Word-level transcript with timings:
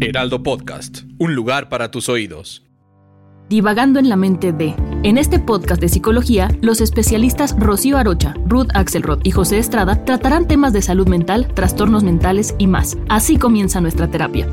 Heraldo 0.00 0.44
Podcast, 0.44 0.98
un 1.18 1.34
lugar 1.34 1.68
para 1.68 1.90
tus 1.90 2.08
oídos. 2.08 2.62
Divagando 3.48 3.98
en 3.98 4.08
la 4.08 4.14
mente 4.14 4.52
de. 4.52 4.76
En 5.02 5.18
este 5.18 5.40
podcast 5.40 5.80
de 5.80 5.88
psicología, 5.88 6.56
los 6.62 6.80
especialistas 6.80 7.56
Rocío 7.58 7.96
Arocha, 7.96 8.34
Ruth 8.46 8.68
Axelrod 8.74 9.18
y 9.24 9.32
José 9.32 9.58
Estrada 9.58 10.04
tratarán 10.04 10.46
temas 10.46 10.72
de 10.72 10.82
salud 10.82 11.08
mental, 11.08 11.52
trastornos 11.52 12.04
mentales 12.04 12.54
y 12.58 12.68
más. 12.68 12.96
Así 13.08 13.38
comienza 13.38 13.80
nuestra 13.80 14.08
terapia. 14.08 14.48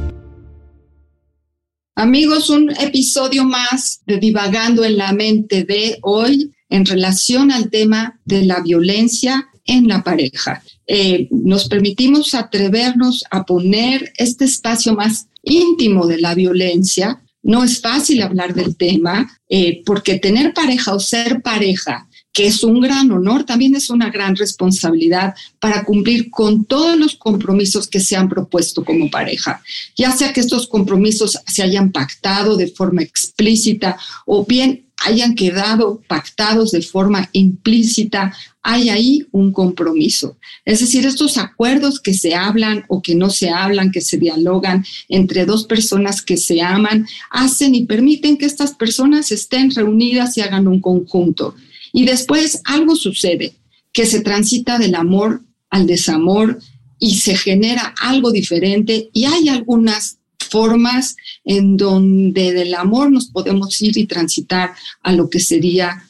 Amigos, 1.94 2.50
un 2.50 2.72
episodio 2.72 3.46
más 3.46 4.02
de 4.08 4.18
Divagando 4.18 4.84
en 4.84 4.98
la 4.98 5.14
mente 5.14 5.64
de 5.64 6.00
hoy 6.02 6.56
en 6.70 6.88
relación 6.88 7.52
al 7.52 7.70
tema 7.70 8.20
de 8.26 8.46
la 8.46 8.62
violencia 8.62 9.48
en 9.64 9.88
la 9.88 10.04
pareja. 10.04 10.64
Eh, 10.88 11.28
nos 11.30 11.68
permitimos 11.68 12.34
atrevernos 12.34 13.24
a 13.30 13.46
poner 13.46 14.12
este 14.18 14.46
espacio 14.46 14.96
más 14.96 15.28
íntimo 15.46 16.08
de 16.08 16.20
la 16.20 16.36
violencia 16.36 17.22
no 17.46 17.64
es 17.64 17.80
fácil 17.80 18.24
hablar 18.24 18.56
del 18.56 18.76
tema 18.76 19.40
eh, 19.48 19.84
porque 19.86 20.18
tener 20.18 20.54
pareja 20.54 20.96
o 20.96 21.00
ser 21.00 21.44
pareja, 21.44 22.10
que 22.34 22.48
es 22.48 22.64
un 22.64 22.82
gran 22.82 23.12
honor, 23.12 23.44
también 23.44 23.76
es 23.76 23.92
una 23.92 24.10
gran 24.10 24.36
responsabilidad 24.36 25.36
para 25.60 25.84
cumplir 25.84 26.32
con 26.32 26.66
todos 26.66 26.98
los 26.98 27.16
compromisos 27.16 27.88
que 27.88 28.00
se 28.00 28.16
han 28.16 28.28
propuesto 28.28 28.84
como 28.84 29.12
pareja, 29.12 29.62
ya 29.96 30.12
sea 30.12 30.34
que 30.34 30.42
estos 30.42 30.68
compromisos 30.68 31.38
se 31.46 31.62
hayan 31.62 31.92
pactado 31.92 32.58
de 32.58 32.68
forma 32.68 33.04
explícita 33.04 33.96
o 34.26 34.44
bien 34.44 34.85
hayan 35.04 35.36
quedado 35.36 36.02
pactados 36.08 36.72
de 36.72 36.82
forma 36.82 37.30
implícita, 37.34 38.34
hay 38.62 38.90
ahí 38.90 39.28
un 39.32 39.52
compromiso. 39.52 40.38
Es 40.64 40.80
decir, 40.80 41.06
estos 41.06 41.38
acuerdos 41.38 42.00
que 42.00 42.14
se 42.14 42.34
hablan 42.34 42.86
o 42.88 43.02
que 43.02 43.14
no 43.14 43.30
se 43.30 43.50
hablan, 43.50 43.92
que 43.92 44.02
se 44.02 44.18
dialogan 44.18 44.86
entre 45.08 45.46
dos 45.46 45.66
personas 45.66 46.22
que 46.22 46.38
se 46.38 46.62
aman, 46.62 47.08
hacen 47.30 47.76
y 47.76 47.86
permiten 47.86 48.38
que 48.38 48.46
estas 48.46 48.74
personas 48.74 49.32
estén 49.32 49.70
reunidas 49.72 50.38
y 50.38 50.42
hagan 50.42 50.68
un 50.68 50.82
conjunto. 50.82 51.56
Y 51.94 52.06
después 52.06 52.62
algo 52.66 52.96
sucede, 52.96 53.56
que 53.94 54.06
se 54.06 54.22
transita 54.22 54.80
del 54.80 54.96
amor 54.96 55.44
al 55.70 55.88
desamor 55.88 56.60
y 57.00 57.16
se 57.16 57.38
genera 57.38 57.94
algo 58.02 58.32
diferente 58.32 59.10
y 59.14 59.26
hay 59.26 59.50
algunas 59.50 60.18
formas 60.56 61.18
en 61.44 61.76
donde 61.76 62.54
del 62.54 62.74
amor 62.76 63.12
nos 63.12 63.28
podemos 63.28 63.82
ir 63.82 63.98
y 63.98 64.06
transitar 64.06 64.72
a 65.02 65.12
lo 65.12 65.30
que 65.30 65.42
sería 65.42 66.10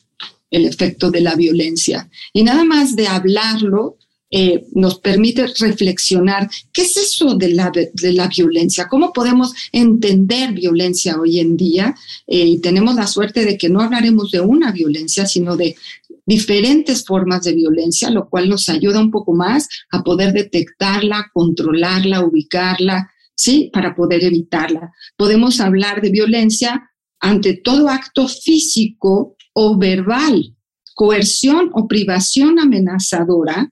el 0.52 0.66
efecto 0.66 1.10
de 1.10 1.22
la 1.22 1.34
violencia. 1.34 2.08
Y 2.32 2.44
nada 2.44 2.64
más 2.64 2.96
de 2.96 3.08
hablarlo, 3.08 3.98
eh, 4.30 4.68
nos 4.74 5.00
permite 5.00 5.48
reflexionar 5.48 6.48
qué 6.72 6.84
es 6.84 6.96
eso 6.96 7.34
de 7.34 7.50
la, 7.50 7.72
de 7.72 8.14
la 8.14 8.28
violencia, 8.28 8.88
cómo 8.88 9.12
podemos 9.14 9.52
entender 9.72 10.54
violencia 10.54 11.20
hoy 11.20 11.40
en 11.40 11.58
día. 11.58 11.96
Eh, 12.28 12.46
y 12.46 12.60
tenemos 12.60 12.94
la 12.94 13.08
suerte 13.08 13.46
de 13.46 13.58
que 13.58 13.70
no 13.70 13.82
hablaremos 13.82 14.30
de 14.30 14.42
una 14.42 14.72
violencia, 14.72 15.26
sino 15.26 15.58
de 15.58 15.76
diferentes 16.24 17.04
formas 17.04 17.42
de 17.46 17.54
violencia, 17.54 18.12
lo 18.12 18.30
cual 18.30 18.48
nos 18.48 18.70
ayuda 18.70 19.00
un 19.00 19.10
poco 19.10 19.34
más 19.34 19.68
a 19.90 20.04
poder 20.04 20.34
detectarla, 20.34 21.32
controlarla, 21.34 22.24
ubicarla 22.24 23.10
¿sí? 23.36 23.70
Para 23.74 23.96
poder 23.96 24.24
evitarla. 24.24 24.92
Podemos 25.18 25.60
hablar 25.60 26.02
de 26.02 26.10
violencia 26.10 26.90
ante 27.20 27.56
todo 27.58 27.90
acto 27.90 28.28
físico 28.28 29.36
o 29.54 29.78
verbal, 29.78 30.56
coerción 30.94 31.72
o 31.74 31.88
privación 31.88 32.60
amenazadora 32.60 33.70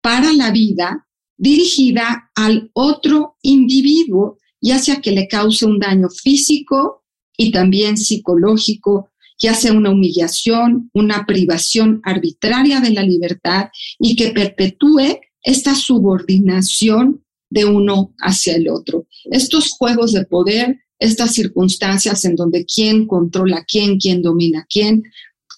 para 0.00 0.32
la 0.32 0.50
vida 0.50 1.06
dirigida 1.36 2.30
al 2.34 2.70
otro 2.74 3.36
individuo, 3.42 4.38
ya 4.60 4.78
sea 4.78 5.00
que 5.00 5.12
le 5.12 5.28
cause 5.28 5.66
un 5.66 5.78
daño 5.78 6.08
físico 6.08 7.04
y 7.36 7.50
también 7.50 7.96
psicológico, 7.96 9.10
ya 9.38 9.54
sea 9.54 9.72
una 9.72 9.90
humillación, 9.90 10.90
una 10.94 11.26
privación 11.26 12.00
arbitraria 12.04 12.80
de 12.80 12.90
la 12.90 13.02
libertad 13.02 13.68
y 13.98 14.14
que 14.16 14.30
perpetúe 14.30 15.20
esta 15.42 15.74
subordinación 15.74 17.23
de 17.54 17.64
uno 17.64 18.12
hacia 18.18 18.56
el 18.56 18.68
otro. 18.68 19.06
Estos 19.30 19.70
juegos 19.70 20.12
de 20.12 20.24
poder, 20.24 20.80
estas 20.98 21.34
circunstancias 21.34 22.24
en 22.24 22.34
donde 22.34 22.66
quién 22.66 23.06
controla 23.06 23.58
a 23.58 23.64
quién, 23.64 23.96
quién 23.98 24.22
domina 24.22 24.60
a 24.60 24.66
quién, 24.68 25.04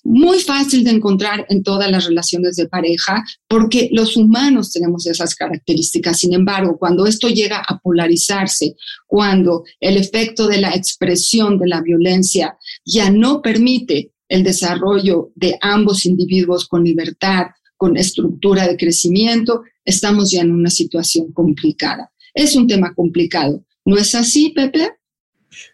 muy 0.05 0.41
fácil 0.41 0.85
de 0.85 0.91
encontrar 0.91 1.47
en 1.49 1.63
todas 1.63 1.91
las 1.91 2.05
relaciones 2.05 2.55
de 2.57 2.69
pareja 2.69 3.25
porque 3.49 3.89
los 3.93 4.17
humanos 4.17 4.73
tenemos 4.73 5.07
esas 5.07 5.35
características. 5.35 6.21
Sin 6.21 6.35
embargo, 6.35 6.77
cuando 6.79 7.07
esto 7.07 7.29
llega 7.29 7.65
a 7.67 7.79
polarizarse, 7.79 8.77
cuando 9.07 9.65
el 9.81 9.97
efecto 9.97 10.47
de 10.47 10.61
la 10.61 10.75
expresión 10.75 11.59
de 11.59 11.69
la 11.69 11.81
violencia 11.81 12.57
ya 12.85 13.11
no 13.11 13.41
permite 13.41 14.13
el 14.29 14.45
desarrollo 14.45 15.31
de 15.35 15.57
ambos 15.63 16.05
individuos 16.05 16.69
con 16.69 16.85
libertad, 16.85 17.47
con 17.77 17.97
estructura 17.97 18.67
de 18.67 18.77
crecimiento, 18.77 19.63
estamos 19.85 20.31
ya 20.31 20.43
en 20.43 20.53
una 20.53 20.71
situación 20.71 21.33
complicada. 21.33 22.11
Es 22.35 22.55
un 22.57 22.67
tema 22.67 22.95
complicado. 22.95 23.65
¿No 23.85 23.97
es 23.97 24.15
así, 24.15 24.51
Pepe? 24.51 24.91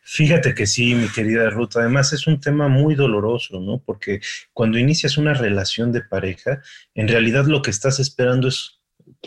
Fíjate 0.02 0.54
que 0.54 0.66
sí, 0.66 0.94
mi 0.94 1.08
querida 1.08 1.50
Ruth. 1.50 1.76
Además 1.76 2.12
es 2.12 2.26
un 2.26 2.40
tema 2.40 2.68
muy 2.68 2.94
doloroso, 2.94 3.60
¿no? 3.60 3.82
Porque 3.84 4.20
cuando 4.52 4.78
inicias 4.78 5.16
una 5.18 5.34
relación 5.34 5.92
de 5.92 6.02
pareja, 6.02 6.62
en 6.94 7.08
realidad 7.08 7.46
lo 7.46 7.62
que 7.62 7.70
estás 7.70 7.98
esperando 7.98 8.48
es 8.48 8.80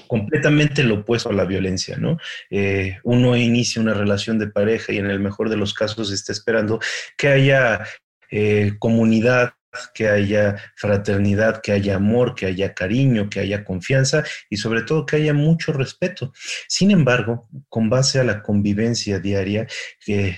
completamente 0.07 0.83
lo 0.83 0.95
opuesto 0.99 1.29
a 1.29 1.33
la 1.33 1.45
violencia, 1.45 1.97
¿no? 1.97 2.17
Eh, 2.49 2.97
uno 3.03 3.35
inicia 3.35 3.81
una 3.81 3.93
relación 3.93 4.39
de 4.39 4.47
pareja 4.47 4.93
y 4.93 4.97
en 4.97 5.09
el 5.09 5.19
mejor 5.19 5.49
de 5.49 5.57
los 5.57 5.73
casos 5.73 6.11
está 6.11 6.31
esperando 6.31 6.79
que 7.17 7.27
haya 7.29 7.85
eh, 8.31 8.73
comunidad, 8.79 9.53
que 9.93 10.07
haya 10.07 10.55
fraternidad, 10.75 11.61
que 11.61 11.71
haya 11.71 11.95
amor, 11.95 12.35
que 12.35 12.45
haya 12.45 12.73
cariño, 12.73 13.29
que 13.29 13.39
haya 13.39 13.63
confianza 13.63 14.23
y 14.49 14.57
sobre 14.57 14.83
todo 14.83 15.05
que 15.05 15.17
haya 15.17 15.33
mucho 15.33 15.73
respeto. 15.73 16.33
Sin 16.67 16.91
embargo, 16.91 17.47
con 17.69 17.89
base 17.89 18.19
a 18.19 18.23
la 18.23 18.41
convivencia 18.41 19.19
diaria, 19.19 19.67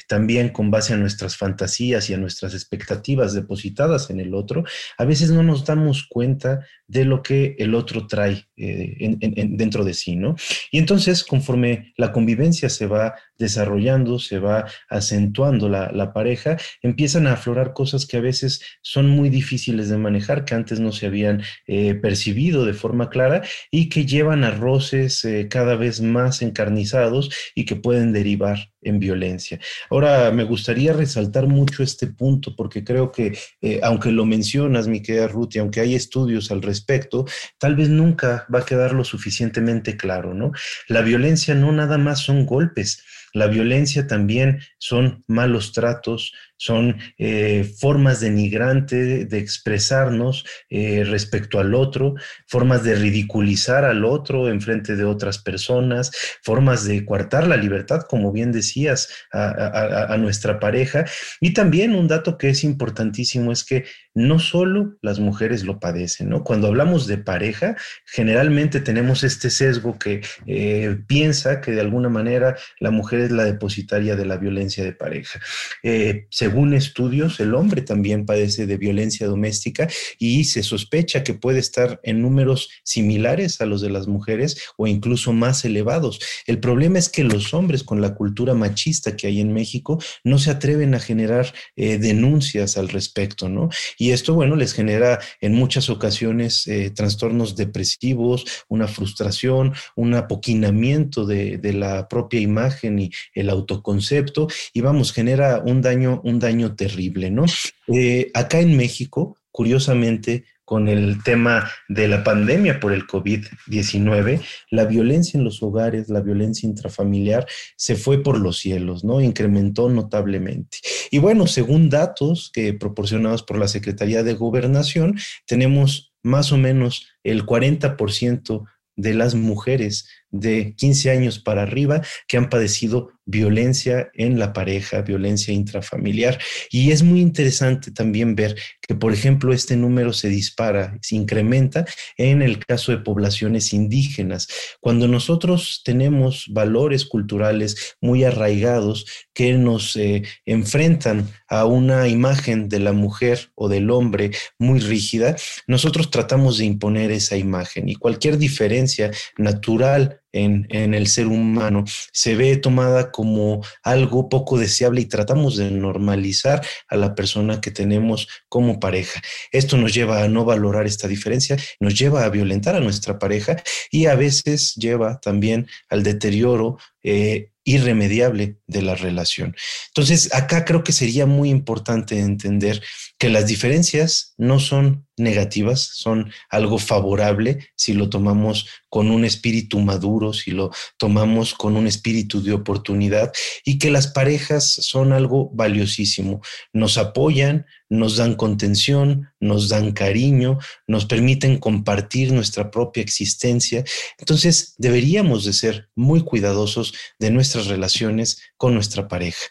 también 0.07 0.49
con 0.49 0.71
base 0.71 0.93
a 0.93 0.97
nuestras 0.97 1.37
fantasías 1.37 2.09
y 2.09 2.13
a 2.13 2.17
nuestras 2.17 2.53
expectativas 2.53 3.33
depositadas 3.33 4.09
en 4.09 4.19
el 4.19 4.33
otro, 4.33 4.63
a 4.97 5.05
veces 5.05 5.31
no 5.31 5.43
nos 5.43 5.65
damos 5.65 6.07
cuenta 6.07 6.65
de 6.87 7.05
lo 7.05 7.21
que 7.21 7.55
el 7.59 7.75
otro 7.75 8.07
trae 8.07 8.47
eh, 8.55 9.17
dentro 9.49 9.83
de 9.83 9.93
sí, 9.93 10.15
¿no? 10.15 10.35
Y 10.71 10.77
entonces, 10.77 11.23
conforme 11.23 11.93
la 11.97 12.11
convivencia 12.11 12.69
se 12.69 12.87
va 12.87 13.15
desarrollando, 13.37 14.19
se 14.19 14.39
va 14.39 14.65
acentuando 14.89 15.69
la, 15.69 16.13
pareja, 16.13 16.57
empiezan 16.81 17.27
a 17.27 17.33
aflorar 17.33 17.73
cosas 17.73 18.05
que 18.05 18.17
a 18.17 18.21
veces 18.21 18.61
son 18.81 19.09
muy 19.09 19.29
difíciles 19.29 19.89
de 19.89 19.97
manejar, 19.97 20.45
que 20.45 20.55
antes 20.55 20.79
no 20.79 20.91
se 20.91 21.05
habían 21.05 21.43
eh, 21.67 21.95
percibido 21.95 22.65
de 22.65 22.73
forma 22.73 23.09
clara 23.09 23.43
y 23.71 23.89
que 23.89 24.05
llevan 24.05 24.43
a 24.43 24.51
roces 24.51 25.23
eh, 25.25 25.47
cada 25.49 25.75
vez 25.75 26.01
más 26.01 26.41
encarnizados 26.41 27.29
y 27.55 27.65
que 27.65 27.75
pueden 27.75 28.13
derivar 28.13 28.71
en 28.89 28.99
violencia. 28.99 29.59
Ahora, 29.89 30.31
me 30.31 30.43
gustaría 30.43 30.93
resaltar 30.93 31.47
mucho 31.47 31.83
este 31.83 32.07
punto 32.07 32.55
porque 32.55 32.83
creo 32.83 33.11
que, 33.11 33.37
eh, 33.61 33.79
aunque 33.83 34.11
lo 34.11 34.25
mencionas, 34.25 34.87
mi 34.87 35.01
querida 35.01 35.27
Ruth, 35.27 35.55
y 35.55 35.59
aunque 35.59 35.81
hay 35.81 35.95
estudios 35.95 36.51
al 36.51 36.61
respecto, 36.61 37.25
tal 37.57 37.75
vez 37.75 37.89
nunca 37.89 38.45
va 38.53 38.59
a 38.59 38.65
quedar 38.65 38.93
lo 38.93 39.03
suficientemente 39.03 39.97
claro, 39.97 40.33
¿no? 40.33 40.51
La 40.87 41.01
violencia 41.01 41.55
no 41.55 41.71
nada 41.71 41.97
más 41.97 42.19
son 42.19 42.45
golpes, 42.45 43.03
la 43.33 43.47
violencia 43.47 44.07
también 44.07 44.59
son 44.77 45.23
malos 45.27 45.71
tratos, 45.71 46.33
son 46.57 46.97
eh, 47.17 47.63
formas 47.79 48.19
denigrantes 48.19 49.29
de 49.29 49.37
expresarnos 49.37 50.45
eh, 50.69 51.03
respecto 51.05 51.59
al 51.59 51.73
otro, 51.73 52.15
formas 52.47 52.83
de 52.83 52.95
ridiculizar 52.95 53.85
al 53.85 54.03
otro 54.05 54.49
en 54.49 54.61
frente 54.61 54.95
de 54.95 55.05
otras 55.05 55.37
personas, 55.37 56.11
formas 56.41 56.85
de 56.85 57.05
coartar 57.05 57.47
la 57.47 57.57
libertad, 57.57 58.01
como 58.09 58.31
bien 58.31 58.51
decías, 58.51 59.09
a, 59.31 60.15
nuestra 60.17 60.59
pareja. 60.59 61.05
Y 61.39 61.53
también 61.53 61.93
un 61.93 62.07
dato 62.07 62.37
que 62.37 62.49
es 62.49 62.63
importantísimo 62.63 63.51
es 63.51 63.63
que 63.63 63.85
no 64.13 64.39
solo 64.39 64.97
las 65.01 65.19
mujeres 65.19 65.63
lo 65.63 65.79
padecen, 65.79 66.29
¿no? 66.29 66.43
Cuando 66.43 66.67
hablamos 66.67 67.05
de 67.05 67.19
pareja, 67.19 67.75
generalmente 68.05 68.79
tenemos 68.79 69.23
este 69.23 69.51
sesgo 69.51 69.99
que 69.99 70.21
eh, 70.47 70.97
piensa 71.05 71.61
que 71.61 71.71
de 71.71 71.81
alguna 71.81 72.09
manera 72.09 72.55
la 72.79 72.89
mujer 72.89 73.19
es 73.19 73.31
la 73.31 73.43
depositaria 73.43 74.15
de 74.15 74.25
la 74.25 74.37
violencia 74.37 74.83
de 74.83 74.93
pareja. 74.93 75.39
Eh, 75.83 76.25
según 76.47 76.73
estudios, 76.73 77.41
el 77.41 77.53
hombre 77.55 77.81
también 77.81 78.25
padece 78.25 78.67
de 78.67 78.77
violencia 78.77 79.27
doméstica 79.27 79.89
y 80.17 80.45
se 80.45 80.63
sospecha 80.63 81.21
que 81.21 81.33
puede 81.33 81.59
estar 81.59 81.99
en 82.03 82.21
números 82.21 82.69
similares 82.83 83.59
a 83.59 83.65
los 83.65 83.81
de 83.81 83.89
las 83.89 84.07
mujeres 84.07 84.57
o 84.77 84.87
incluso 84.87 85.33
más 85.33 85.65
elevados. 85.65 86.21
El 86.45 86.61
problema 86.61 86.99
es 86.99 87.09
que 87.09 87.25
los 87.25 87.53
hombres 87.53 87.83
con 87.83 87.99
la 87.99 88.15
cultura 88.15 88.53
machista 88.53 89.17
que 89.17 89.27
hay 89.27 89.41
en 89.41 89.51
México 89.51 90.01
no 90.23 90.39
se 90.39 90.49
atreven 90.49 90.95
a 90.95 91.01
generar 91.01 91.53
eh, 91.75 91.97
denuncias 91.97 92.77
al 92.77 92.87
respecto, 92.87 93.49
¿no? 93.49 93.67
Y 93.97 94.11
esto, 94.11 94.33
bueno, 94.33 94.55
les 94.55 94.71
genera 94.71 95.19
en 95.41 95.53
muchas 95.53 95.89
ocasiones 95.89 96.65
eh, 96.67 96.91
trastornos 96.91 97.57
depresivos, 97.57 98.45
una 98.69 98.87
frustración, 98.87 99.73
un 99.97 100.13
apoquinamiento 100.13 101.25
de, 101.25 101.59
la 101.67 102.07
propia 102.07 102.39
imagen 102.39 102.97
y 102.99 103.11
el 103.33 103.49
autoconcepto, 103.49 104.47
y 104.73 104.79
vamos, 104.79 105.11
genera 105.11 105.61
un 105.65 105.81
daño, 105.81 106.21
un 106.23 106.36
daño 106.39 106.75
terrible, 106.75 107.31
¿no? 107.31 107.45
Eh, 107.87 108.31
acá 108.33 108.59
en 108.59 108.77
México, 108.77 109.37
curiosamente, 109.51 110.45
con 110.67 110.89
el 110.89 111.23
tema 111.23 111.71
de 111.87 112.09
la 112.09 112.25
pandemia 112.25 112.81
por 112.81 112.91
el 112.91 113.07
COVID-19, 113.07 114.41
la 114.69 114.83
violencia 114.83 115.37
en 115.37 115.45
los 115.45 115.63
hogares, 115.63 116.09
la 116.09 116.19
violencia 116.19 116.67
intrafamiliar 116.67 117.47
se 117.77 117.95
fue 117.95 118.21
por 118.21 118.37
los 118.37 118.57
cielos, 118.57 119.05
¿no? 119.05 119.21
Incrementó 119.21 119.87
notablemente. 119.87 120.79
Y 121.09 121.19
bueno, 121.19 121.47
según 121.47 121.89
datos 121.89 122.51
que 122.53 122.73
proporcionados 122.73 123.43
por 123.43 123.57
la 123.57 123.69
Secretaría 123.69 124.23
de 124.23 124.33
Gobernación, 124.33 125.17
tenemos 125.45 126.11
más 126.21 126.51
o 126.51 126.57
menos 126.57 127.07
el 127.23 127.45
40% 127.45 128.65
de 128.97 129.13
las 129.13 129.35
mujeres 129.35 130.09
de 130.31 130.73
15 130.75 131.11
años 131.11 131.39
para 131.39 131.63
arriba 131.63 132.01
que 132.27 132.37
han 132.37 132.49
padecido 132.49 133.11
violencia 133.27 134.09
en 134.13 134.39
la 134.39 134.53
pareja, 134.53 135.01
violencia 135.01 135.53
intrafamiliar. 135.53 136.39
Y 136.71 136.91
es 136.91 137.03
muy 137.03 137.19
interesante 137.19 137.91
también 137.91 138.35
ver 138.35 138.55
que, 138.81 138.95
por 138.95 139.13
ejemplo, 139.13 139.53
este 139.53 139.75
número 139.75 140.13
se 140.13 140.29
dispara, 140.29 140.97
se 141.01 141.15
incrementa 141.15 141.85
en 142.17 142.41
el 142.41 142.65
caso 142.65 142.91
de 142.91 142.99
poblaciones 142.99 143.73
indígenas. 143.73 144.47
Cuando 144.79 145.07
nosotros 145.07 145.81
tenemos 145.83 146.45
valores 146.49 147.05
culturales 147.05 147.95
muy 148.01 148.23
arraigados 148.23 149.05
que 149.33 149.53
nos 149.53 149.95
eh, 149.97 150.23
enfrentan 150.45 151.29
a 151.49 151.65
una 151.65 152.07
imagen 152.07 152.69
de 152.69 152.79
la 152.79 152.93
mujer 152.93 153.51
o 153.55 153.67
del 153.67 153.91
hombre 153.91 154.31
muy 154.57 154.79
rígida, 154.79 155.35
nosotros 155.67 156.09
tratamos 156.11 156.57
de 156.57 156.65
imponer 156.65 157.11
esa 157.11 157.35
imagen 157.35 157.89
y 157.89 157.95
cualquier 157.95 158.37
diferencia 158.37 159.11
natural 159.37 160.16
en, 160.31 160.67
el 160.93 161.07
ser 161.07 161.27
humano 161.27 161.85
se 162.11 162.35
ve 162.35 162.57
tomada 162.57 163.11
como 163.11 163.63
algo 163.83 164.29
poco 164.29 164.57
deseable 164.57 165.01
y 165.01 165.05
tratamos 165.05 165.57
de 165.57 165.71
normalizar 165.71 166.65
a 166.87 166.97
la 166.97 167.15
persona 167.15 167.61
que 167.61 167.71
tenemos 167.71 168.27
como 168.49 168.79
pareja. 168.79 169.21
Esto 169.51 169.77
nos 169.77 169.93
lleva 169.93 170.23
a 170.23 170.27
no 170.27 170.45
valorar 170.45 170.85
esta 170.85 171.07
diferencia, 171.07 171.57
nos 171.79 171.97
lleva 171.97 172.23
a 172.23 172.29
violentar 172.29 172.75
a 172.75 172.79
nuestra 172.79 173.19
pareja 173.19 173.61
y 173.91 174.05
a 174.05 174.15
veces 174.15 174.75
lleva 174.75 175.19
también 175.19 175.67
al 175.89 176.03
deterioro 176.03 176.77
eh, 177.03 177.51
irremediable 177.67 178.59
de 178.65 178.81
la 178.81 178.95
relación. 178.95 179.53
Entonces, 179.89 180.33
acá 180.33 180.63
creo 180.63 180.85
que 180.85 180.93
sería 180.93 181.25
muy 181.25 181.49
importante 181.49 182.17
entender 182.17 182.81
que 183.17 183.27
las 183.27 183.45
diferencias 183.45 184.33
no 184.37 184.61
son 184.61 185.05
negativas, 185.17 185.81
son 185.81 186.31
algo 186.49 186.79
favorable 186.79 187.67
si 187.75 187.91
lo 187.91 188.09
tomamos 188.09 188.69
con 188.89 189.11
un 189.11 189.25
espíritu 189.25 189.81
maduro, 189.81 190.31
si 190.31 190.51
lo 190.51 190.71
tomamos 190.97 191.53
con 191.53 191.75
un 191.75 191.87
espíritu 191.87 192.41
de 192.41 192.53
oportunidad 192.53 193.33
y 193.65 193.79
que 193.79 193.91
las 193.91 194.07
parejas 194.07 194.63
son 194.69 195.11
algo 195.11 195.49
valiosísimo. 195.53 196.39
Nos 196.71 196.97
apoyan, 196.97 197.65
nos 197.89 198.17
dan 198.17 198.35
contención, 198.35 199.29
nos 199.39 199.69
dan 199.69 199.91
cariño, 199.91 200.59
nos 200.87 201.05
permiten 201.05 201.57
compartir 201.57 202.33
nuestra 202.33 202.69
propia 202.71 203.01
existencia. 203.01 203.83
Entonces, 204.17 204.75
deberíamos 204.77 205.45
de 205.45 205.53
ser 205.53 205.89
muy 205.95 206.21
cuidadosos 206.21 206.93
de 207.19 207.31
nuestras 207.31 207.67
relaciones 207.67 208.41
con 208.57 208.73
nuestra 208.73 209.07
pareja. 209.07 209.45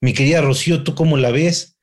Mi 0.00 0.12
querida 0.12 0.40
Rocío, 0.40 0.82
¿tú 0.82 0.94
cómo 0.94 1.16
la 1.16 1.30
ves? 1.30 1.76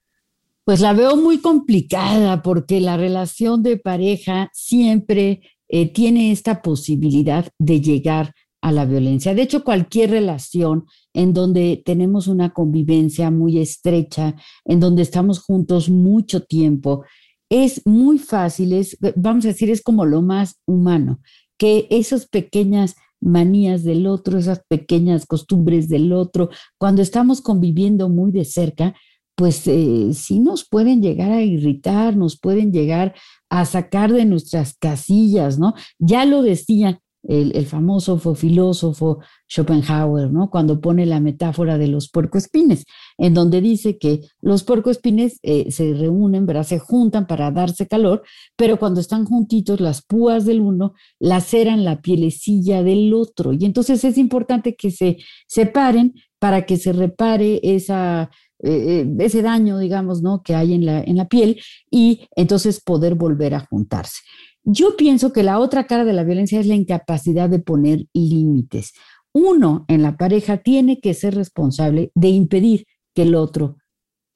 Pues 0.64 0.80
la 0.80 0.94
veo 0.94 1.18
muy 1.18 1.40
complicada 1.40 2.42
porque 2.44 2.80
la 2.80 2.98
relación 2.98 3.64
de 3.64 3.78
pareja 3.78 4.50
siempre 4.54 5.42
eh, 5.68 5.92
tiene 5.92 6.32
esta 6.32 6.62
posibilidad 6.62 7.48
de 7.58 7.82
llegar 7.82 8.34
a 8.62 8.72
la 8.72 8.86
violencia. 8.86 9.34
De 9.34 9.42
hecho, 9.42 9.64
cualquier 9.64 10.12
relación 10.12 10.86
en 11.14 11.34
donde 11.34 11.82
tenemos 11.86 12.28
una 12.28 12.54
convivencia 12.54 13.32
muy 13.32 13.60
estrecha, 13.60 14.36
en 14.66 14.80
donde 14.80 15.02
estamos 15.02 15.40
juntos 15.40 15.90
mucho 15.90 16.44
tiempo, 16.44 17.04
es 17.50 17.86
muy 17.86 18.18
fácil, 18.18 18.72
es, 18.72 18.98
vamos 19.18 19.44
a 19.44 19.50
decir, 19.50 19.70
es 19.70 19.82
como 19.82 20.06
lo 20.06 20.22
más 20.22 20.62
humano, 20.66 21.20
que 21.58 21.86
esas 21.90 22.26
pequeñas 22.28 22.96
manías 23.20 23.84
del 23.84 24.08
otro, 24.08 24.38
esas 24.38 24.62
pequeñas 24.70 25.26
costumbres 25.26 25.90
del 25.90 26.14
otro, 26.14 26.50
cuando 26.78 27.02
estamos 27.02 27.42
conviviendo 27.42 28.08
muy 28.08 28.32
de 28.32 28.46
cerca, 28.46 28.96
pues 29.36 29.68
eh, 29.68 30.12
sí 30.14 30.40
nos 30.40 30.68
pueden 30.68 31.02
llegar 31.02 31.32
a 31.32 31.42
irritar, 31.42 32.16
nos 32.16 32.40
pueden 32.40 32.72
llegar 32.72 33.16
a 33.50 33.66
sacar 33.66 34.14
de 34.14 34.24
nuestras 34.24 34.78
casillas, 34.78 35.60
¿no? 35.60 35.74
Ya 36.00 36.26
lo 36.26 36.44
decía 36.44 37.01
el, 37.24 37.66
famoso 37.66 38.18
filósofo 38.36 39.20
Schopenhauer, 39.48 40.32
¿no? 40.32 40.50
Cuando 40.50 40.80
pone 40.82 41.06
la 41.06 41.20
metáfora 41.20 41.78
de 41.78 41.88
los 41.88 42.10
puercoespines, 42.10 42.86
en 43.18 43.34
donde 43.34 43.62
dice 43.62 43.98
que 43.98 44.22
los 44.42 44.64
puercoespines 44.64 45.40
eh, 45.44 45.72
se 45.72 45.94
reúnen, 45.94 46.46
¿verdad? 46.46 46.64
Se 46.64 46.80
juntan 46.80 47.28
para 47.28 47.52
darse 47.52 47.88
calor, 47.88 48.24
pero 48.56 48.78
cuando 48.78 49.00
están 49.00 49.26
juntitos, 49.26 49.80
las 49.80 50.02
púas 50.02 50.46
del 50.46 50.62
uno 50.62 50.94
laceran 51.20 51.84
la 51.84 52.02
pielecilla 52.02 52.84
del 52.84 53.14
otro. 53.14 53.54
Y 53.54 53.66
entonces 53.66 54.04
es 54.04 54.18
importante 54.18 54.76
que 54.76 54.92
se 54.92 55.18
separen 55.48 56.16
para 56.40 56.66
que 56.66 56.78
se 56.78 56.92
repare 56.92 57.60
esa 57.64 58.32
eh, 58.64 59.02
eh, 59.02 59.16
ese 59.20 59.42
daño, 59.42 59.80
digamos, 59.80 60.22
¿no? 60.22 60.44
que 60.44 60.54
hay 60.54 60.74
en 60.74 60.86
la, 60.86 61.02
en 61.02 61.18
la 61.18 61.28
piel 61.28 61.60
y 61.90 62.28
entonces 62.36 62.80
poder 62.80 63.16
volver 63.16 63.56
a 63.56 63.62
juntarse. 63.62 64.22
Yo 64.64 64.96
pienso 64.98 65.34
que 65.34 65.44
la 65.44 65.60
otra 65.60 65.86
cara 65.86 66.06
de 66.06 66.14
la 66.14 66.24
violencia 66.24 66.60
es 66.60 66.68
la 66.68 66.76
incapacidad 66.76 67.50
de 67.50 67.60
poner 67.60 68.06
límites. 68.14 68.94
Uno 69.34 69.86
en 69.88 70.02
la 70.02 70.18
pareja 70.18 70.58
tiene 70.58 71.00
que 71.00 71.14
ser 71.14 71.36
responsable 71.36 72.12
de 72.16 72.30
impedir 72.30 72.86
que 73.16 73.24
el 73.24 73.36
otro 73.36 73.78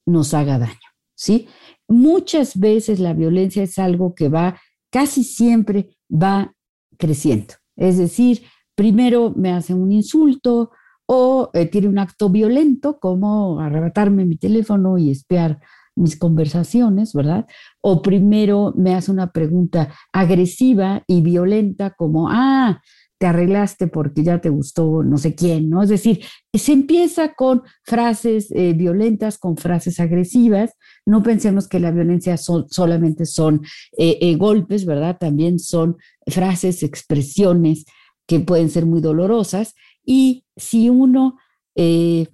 nos 0.05 0.33
haga 0.33 0.57
daño, 0.57 0.79
¿sí? 1.15 1.47
Muchas 1.87 2.59
veces 2.59 2.99
la 2.99 3.13
violencia 3.13 3.63
es 3.63 3.77
algo 3.77 4.15
que 4.15 4.29
va, 4.29 4.59
casi 4.91 5.23
siempre 5.23 5.97
va 6.09 6.53
creciendo. 6.97 7.55
Es 7.75 7.97
decir, 7.97 8.43
primero 8.75 9.33
me 9.35 9.51
hacen 9.51 9.81
un 9.81 9.91
insulto, 9.91 10.71
o 11.07 11.49
eh, 11.53 11.67
tiene 11.67 11.87
un 11.87 11.99
acto 11.99 12.29
violento 12.29 12.99
como 12.99 13.59
arrebatarme 13.59 14.25
mi 14.25 14.37
teléfono 14.37 14.97
y 14.97 15.11
espiar 15.11 15.59
mis 15.95 16.17
conversaciones, 16.17 17.13
¿verdad? 17.13 17.45
O 17.81 18.01
primero 18.01 18.73
me 18.75 18.95
hace 18.95 19.11
una 19.11 19.31
pregunta 19.31 19.93
agresiva 20.11 21.03
y 21.07 21.21
violenta 21.21 21.91
como, 21.91 22.29
ah, 22.29 22.81
te 23.17 23.27
arreglaste 23.27 23.87
porque 23.87 24.23
ya 24.23 24.41
te 24.41 24.49
gustó 24.49 25.01
no 25.01 25.17
sé 25.17 25.35
quién, 25.35 25.69
¿no? 25.69 25.81
Es 25.81 25.89
decir, 25.89 26.21
se 26.53 26.73
empieza 26.73 27.33
con 27.33 27.61
frases 27.83 28.51
eh, 28.51 28.73
violentas, 28.73 29.37
con 29.37 29.55
frases 29.55 30.01
agresivas. 30.01 30.73
No 31.05 31.23
pensemos 31.23 31.69
que 31.69 31.79
la 31.79 31.91
violencia 31.91 32.35
solamente 32.37 33.25
son 33.25 33.61
eh, 33.97 34.35
golpes, 34.35 34.85
¿verdad? 34.85 35.17
También 35.17 35.59
son 35.59 35.95
frases, 36.27 36.83
expresiones 36.83 37.85
que 38.27 38.39
pueden 38.39 38.69
ser 38.69 38.85
muy 38.85 39.01
dolorosas 39.01 39.75
y 40.03 40.45
si 40.55 40.89
uno 40.89 41.37
eh, 41.75 42.27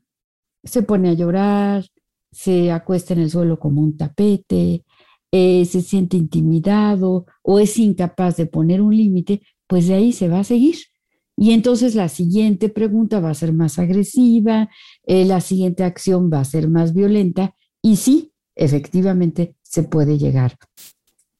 se 0.63 0.84
pone 0.84 1.10
a 1.10 1.13
llorar, 1.13 1.86
se 2.31 2.71
acuesta 2.71 3.13
en 3.13 3.21
el 3.21 3.29
suelo 3.29 3.59
como 3.59 3.81
un 3.81 3.97
tapete, 3.97 4.85
eh, 5.31 5.65
se 5.65 5.81
siente 5.81 6.17
intimidado 6.17 7.25
o 7.41 7.59
es 7.59 7.77
incapaz 7.77 8.38
de 8.38 8.45
poner 8.45 8.81
un 8.81 8.95
límite, 8.95 9.41
pues 9.67 9.88
de 9.88 9.95
ahí 9.95 10.11
se 10.13 10.29
va 10.29 10.39
a 10.39 10.43
seguir. 10.43 10.75
Y 11.38 11.51
entonces 11.53 11.95
la 11.95 12.09
siguiente 12.09 12.69
pregunta 12.69 13.19
va 13.19 13.29
a 13.29 13.33
ser 13.33 13.53
más 13.53 13.79
agresiva, 13.79 14.69
eh, 15.03 15.25
la 15.25 15.41
siguiente 15.41 15.83
acción 15.83 16.29
va 16.31 16.39
a 16.41 16.45
ser 16.45 16.69
más 16.69 16.93
violenta 16.93 17.55
Y 17.81 17.95
sí, 17.95 18.33
efectivamente 18.55 19.55
se 19.63 19.83
puede 19.83 20.17
llegar 20.17 20.57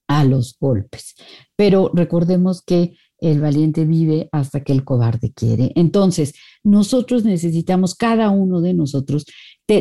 a 0.08 0.24
los 0.24 0.58
golpes. 0.60 1.16
Pero 1.56 1.92
recordemos 1.94 2.64
que 2.64 2.98
el 3.22 3.40
valiente 3.40 3.86
vive 3.86 4.28
hasta 4.32 4.64
que 4.64 4.74
el 4.74 4.84
cobarde 4.84 5.32
quiere. 5.32 5.72
Entonces, 5.76 6.34
nosotros 6.64 7.24
necesitamos, 7.24 7.96
cada 7.96 8.30
uno 8.32 8.60
de 8.62 8.74
nosotros, 8.74 9.26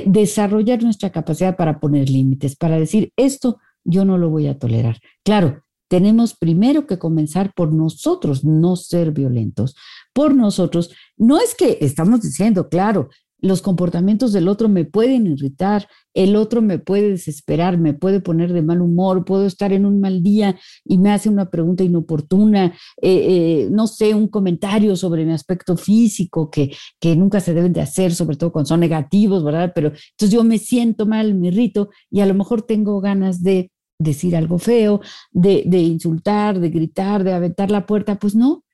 desarrollar 0.06 0.82
nuestra 0.82 1.10
capacidad 1.10 1.56
para 1.56 1.80
poner 1.80 2.08
límites, 2.08 2.54
para 2.54 2.78
decir, 2.78 3.12
esto 3.16 3.58
yo 3.82 4.04
no 4.04 4.18
lo 4.18 4.30
voy 4.30 4.46
a 4.46 4.58
tolerar. 4.58 4.98
Claro, 5.24 5.64
tenemos 5.88 6.36
primero 6.36 6.86
que 6.86 6.98
comenzar 6.98 7.52
por 7.54 7.72
nosotros, 7.72 8.44
no 8.44 8.76
ser 8.76 9.10
violentos, 9.10 9.74
por 10.12 10.34
nosotros. 10.34 10.94
No 11.16 11.40
es 11.40 11.54
que 11.56 11.78
estamos 11.80 12.20
diciendo, 12.20 12.68
claro, 12.68 13.08
los 13.42 13.62
comportamientos 13.62 14.32
del 14.32 14.48
otro 14.48 14.68
me 14.68 14.84
pueden 14.84 15.26
irritar, 15.26 15.88
el 16.14 16.36
otro 16.36 16.62
me 16.62 16.78
puede 16.78 17.10
desesperar, 17.10 17.78
me 17.78 17.94
puede 17.94 18.20
poner 18.20 18.52
de 18.52 18.62
mal 18.62 18.80
humor, 18.80 19.24
puedo 19.24 19.46
estar 19.46 19.72
en 19.72 19.86
un 19.86 20.00
mal 20.00 20.22
día 20.22 20.58
y 20.84 20.98
me 20.98 21.10
hace 21.10 21.28
una 21.28 21.50
pregunta 21.50 21.84
inoportuna, 21.84 22.66
eh, 22.66 22.72
eh, 23.02 23.68
no 23.70 23.86
sé, 23.86 24.14
un 24.14 24.28
comentario 24.28 24.96
sobre 24.96 25.24
mi 25.24 25.32
aspecto 25.32 25.76
físico 25.76 26.50
que, 26.50 26.74
que 26.98 27.16
nunca 27.16 27.40
se 27.40 27.54
deben 27.54 27.72
de 27.72 27.80
hacer, 27.80 28.14
sobre 28.14 28.36
todo 28.36 28.52
cuando 28.52 28.68
son 28.68 28.80
negativos, 28.80 29.44
¿verdad? 29.44 29.72
Pero 29.74 29.88
entonces 29.88 30.30
yo 30.30 30.44
me 30.44 30.58
siento 30.58 31.06
mal, 31.06 31.34
me 31.34 31.48
irrito 31.48 31.90
y 32.10 32.20
a 32.20 32.26
lo 32.26 32.34
mejor 32.34 32.62
tengo 32.62 33.00
ganas 33.00 33.42
de 33.42 33.70
decir 33.98 34.34
algo 34.34 34.58
feo, 34.58 35.00
de, 35.30 35.62
de 35.66 35.78
insultar, 35.78 36.58
de 36.58 36.70
gritar, 36.70 37.22
de 37.22 37.34
aventar 37.34 37.70
la 37.70 37.86
puerta, 37.86 38.18
pues 38.18 38.34
no, 38.34 38.64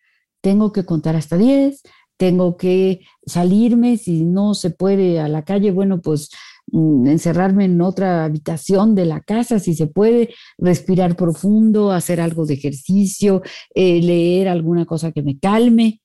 tengo 0.41 0.73
que 0.73 0.85
contar 0.85 1.17
hasta 1.17 1.37
10, 1.37 1.83
tengo 2.17 2.57
que 2.57 3.01
salirme, 3.27 3.97
si 3.97 4.25
no 4.25 4.55
se 4.55 4.71
puede 4.71 5.21
a 5.21 5.29
la 5.29 5.45
calle, 5.45 5.71
bueno, 5.71 6.01
pues 6.01 6.31
mm, 6.69 7.07
encerrarme 7.07 7.67
en 7.67 7.81
otra 7.81 8.25
habitación 8.25 8.95
de 8.95 9.07
la 9.07 9.21
casa, 9.21 9.59
si 9.59 9.75
se 9.75 9.87
puede, 9.87 10.31
respirar 10.59 11.17
profundo, 11.17 11.93
hacer 11.93 12.21
algo 12.21 12.47
de 12.47 12.55
ejercicio, 12.55 13.43
eh, 13.75 14.01
leer 14.03 14.49
alguna 14.49 14.87
cosa 14.87 15.13
que 15.13 15.23
me 15.23 15.39
calme. 15.39 16.01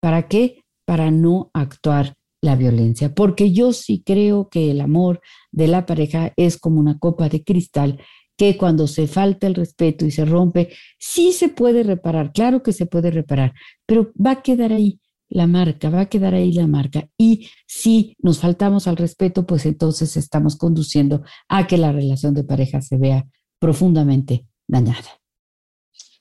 ¿Para 0.00 0.28
qué? 0.28 0.64
Para 0.84 1.10
no 1.10 1.50
actuar 1.54 2.14
la 2.42 2.56
violencia, 2.56 3.14
porque 3.14 3.52
yo 3.52 3.72
sí 3.72 4.02
creo 4.04 4.48
que 4.48 4.72
el 4.72 4.80
amor 4.80 5.20
de 5.52 5.68
la 5.68 5.86
pareja 5.86 6.32
es 6.36 6.58
como 6.58 6.80
una 6.80 6.98
copa 6.98 7.28
de 7.28 7.44
cristal 7.44 8.00
que 8.36 8.56
cuando 8.56 8.88
se 8.88 9.06
falta 9.06 9.46
el 9.46 9.54
respeto 9.54 10.04
y 10.04 10.10
se 10.10 10.24
rompe, 10.24 10.70
sí 10.98 11.32
se 11.32 11.48
puede 11.48 11.84
reparar, 11.84 12.32
claro 12.32 12.62
que 12.62 12.72
se 12.72 12.86
puede 12.86 13.12
reparar, 13.12 13.52
pero 13.86 14.10
va 14.14 14.32
a 14.32 14.42
quedar 14.42 14.72
ahí 14.72 14.98
la 15.32 15.46
marca, 15.46 15.90
va 15.90 16.02
a 16.02 16.08
quedar 16.08 16.34
ahí 16.34 16.52
la 16.52 16.66
marca. 16.66 17.08
Y 17.16 17.48
si 17.66 18.16
nos 18.18 18.38
faltamos 18.38 18.86
al 18.86 18.96
respeto, 18.96 19.46
pues 19.46 19.66
entonces 19.66 20.16
estamos 20.16 20.56
conduciendo 20.56 21.22
a 21.48 21.66
que 21.66 21.78
la 21.78 21.92
relación 21.92 22.34
de 22.34 22.44
pareja 22.44 22.80
se 22.82 22.98
vea 22.98 23.26
profundamente 23.58 24.46
dañada. 24.68 25.20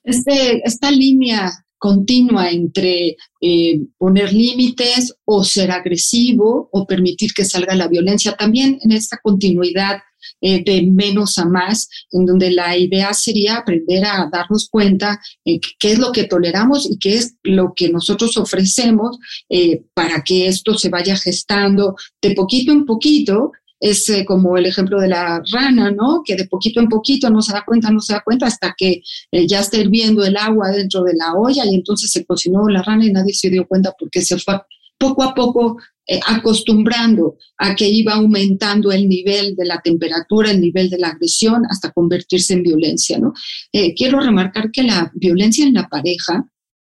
Este, 0.04 0.62
esta 0.66 0.92
línea 0.92 1.52
continua 1.78 2.50
entre 2.52 3.18
eh, 3.42 3.82
poner 3.98 4.32
límites 4.32 5.16
o 5.26 5.44
ser 5.44 5.72
agresivo 5.72 6.70
o 6.72 6.86
permitir 6.86 7.34
que 7.34 7.44
salga 7.44 7.76
la 7.76 7.88
violencia, 7.88 8.36
también 8.36 8.78
en 8.82 8.92
esta 8.92 9.18
continuidad 9.22 9.98
eh, 10.42 10.64
de 10.64 10.84
menos 10.84 11.38
a 11.38 11.46
más, 11.46 11.90
en 12.12 12.26
donde 12.26 12.52
la 12.52 12.78
idea 12.78 13.14
sería 13.14 13.58
aprender 13.58 14.06
a 14.06 14.30
darnos 14.32 14.70
cuenta 14.70 15.20
eh, 15.46 15.60
qué 15.80 15.94
es 15.94 16.00
lo 16.00 16.12
que 16.12 16.26
toleramos 16.26 16.90
y 16.90 16.98
qué 16.98 17.16
es 17.16 17.36
lo 17.44 17.74
que 17.76 17.90
nosotros 17.90 18.38
ofrecemos 18.38 19.18
eh, 19.50 19.84
para 19.94 20.24
que 20.24 20.48
esto 20.48 20.78
se 20.78 20.90
vaya 20.90 21.16
gestando 21.16 21.96
de 22.22 22.34
poquito 22.34 22.72
en 22.72 22.86
poquito. 22.86 23.52
Es 23.80 24.12
como 24.28 24.58
el 24.58 24.68
ejemplo 24.68 25.00
de 25.00 25.08
la 25.08 25.42
rana, 25.52 25.90
¿no? 25.90 26.22
Que 26.24 26.36
de 26.36 26.46
poquito 26.48 26.80
en 26.80 26.88
poquito 26.88 27.32
no 27.32 27.42
se 27.42 27.52
da 27.52 27.64
cuenta, 27.66 27.90
no 27.90 28.00
se 28.00 28.14
da 28.14 28.22
cuenta 28.24 28.46
hasta 28.46 28.76
que 28.78 29.02
ya 29.32 29.60
está 29.60 29.78
hirviendo 29.78 30.24
el 30.24 30.38
agua 30.38 30.70
dentro 30.70 31.02
de 31.02 31.16
la 31.16 31.34
olla 31.34 31.66
y 31.66 31.74
entonces 31.74 32.12
se 32.12 32.24
cocinó 32.24 32.70
la 32.70 32.84
rana 32.84 33.08
y 33.08 33.12
nadie 33.12 33.34
se 33.34 33.50
dio 33.50 33.68
cuenta 33.68 33.92
porque 33.98 34.22
se 34.22 34.38
fue 34.38 34.62
poco 35.02 35.24
a 35.24 35.34
poco 35.34 35.78
eh, 36.08 36.20
acostumbrando 36.28 37.38
a 37.58 37.76
que 37.76 37.90
iba 37.90 38.14
aumentando 38.14 38.92
el 38.92 39.10
nivel 39.10 39.56
de 39.56 39.66
la 39.66 39.82
temperatura, 39.82 40.52
el 40.52 40.62
nivel 40.62 40.92
de 40.92 41.00
la 41.00 41.10
agresión, 41.10 41.64
hasta 41.70 41.92
convertirse 41.92 42.54
en 42.54 42.62
violencia. 42.62 43.18
¿no? 43.18 43.34
Eh, 43.74 43.96
quiero 43.96 44.20
remarcar 44.20 44.70
que 44.72 44.84
la 44.84 45.12
violencia 45.16 45.66
en 45.66 45.74
la 45.74 45.90
pareja 45.90 46.46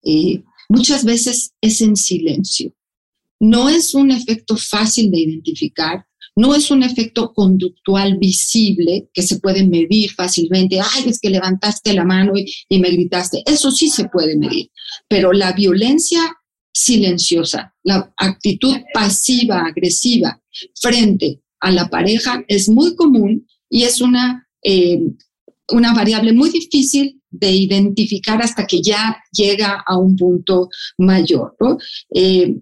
eh, 0.02 0.42
muchas 0.70 1.04
veces 1.04 1.52
es 1.60 1.82
en 1.82 1.96
silencio. 1.96 2.72
No 3.40 3.68
es 3.68 3.94
un 3.94 4.10
efecto 4.10 4.56
fácil 4.56 5.10
de 5.10 5.20
identificar, 5.20 6.06
no 6.34 6.54
es 6.54 6.70
un 6.70 6.82
efecto 6.82 7.34
conductual 7.34 8.16
visible 8.16 9.10
que 9.12 9.22
se 9.22 9.38
puede 9.38 9.66
medir 9.66 10.12
fácilmente. 10.12 10.80
Ay, 10.80 11.04
es 11.08 11.20
que 11.20 11.30
levantaste 11.30 11.92
la 11.92 12.04
mano 12.04 12.32
y, 12.36 12.46
y, 12.68 12.78
me 12.78 12.90
gritaste. 12.90 13.42
Eso 13.44 13.70
sí 13.70 13.88
se 13.90 14.08
puede 14.08 14.36
medir. 14.36 14.70
Pero 15.08 15.32
la 15.32 15.52
violencia 15.52 16.37
silenciosa. 16.78 17.74
La 17.82 18.12
actitud 18.16 18.76
pasiva, 18.94 19.64
agresiva 19.66 20.40
frente 20.80 21.42
a 21.60 21.72
la 21.72 21.88
pareja 21.88 22.44
es 22.46 22.68
muy 22.68 22.94
común 22.94 23.46
y 23.68 23.82
es 23.82 24.00
una, 24.00 24.48
eh, 24.62 25.00
una 25.72 25.92
variable 25.92 26.32
muy 26.32 26.50
difícil 26.50 27.20
de 27.30 27.50
identificar 27.50 28.40
hasta 28.40 28.66
que 28.66 28.80
ya 28.80 29.20
llega 29.32 29.82
a 29.84 29.98
un 29.98 30.14
punto 30.16 30.68
mayor. 30.98 31.56
Eh, 32.14 32.54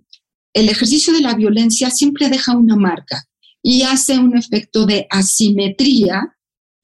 el 0.55 0.69
ejercicio 0.69 1.13
de 1.13 1.21
la 1.21 1.35
violencia 1.35 1.91
siempre 1.91 2.31
deja 2.31 2.57
una 2.57 2.77
marca 2.77 3.23
y 3.63 3.83
hace 3.83 4.19
un 4.19 4.37
efecto 4.37 4.87
de 4.87 5.07
asimetría 5.11 6.37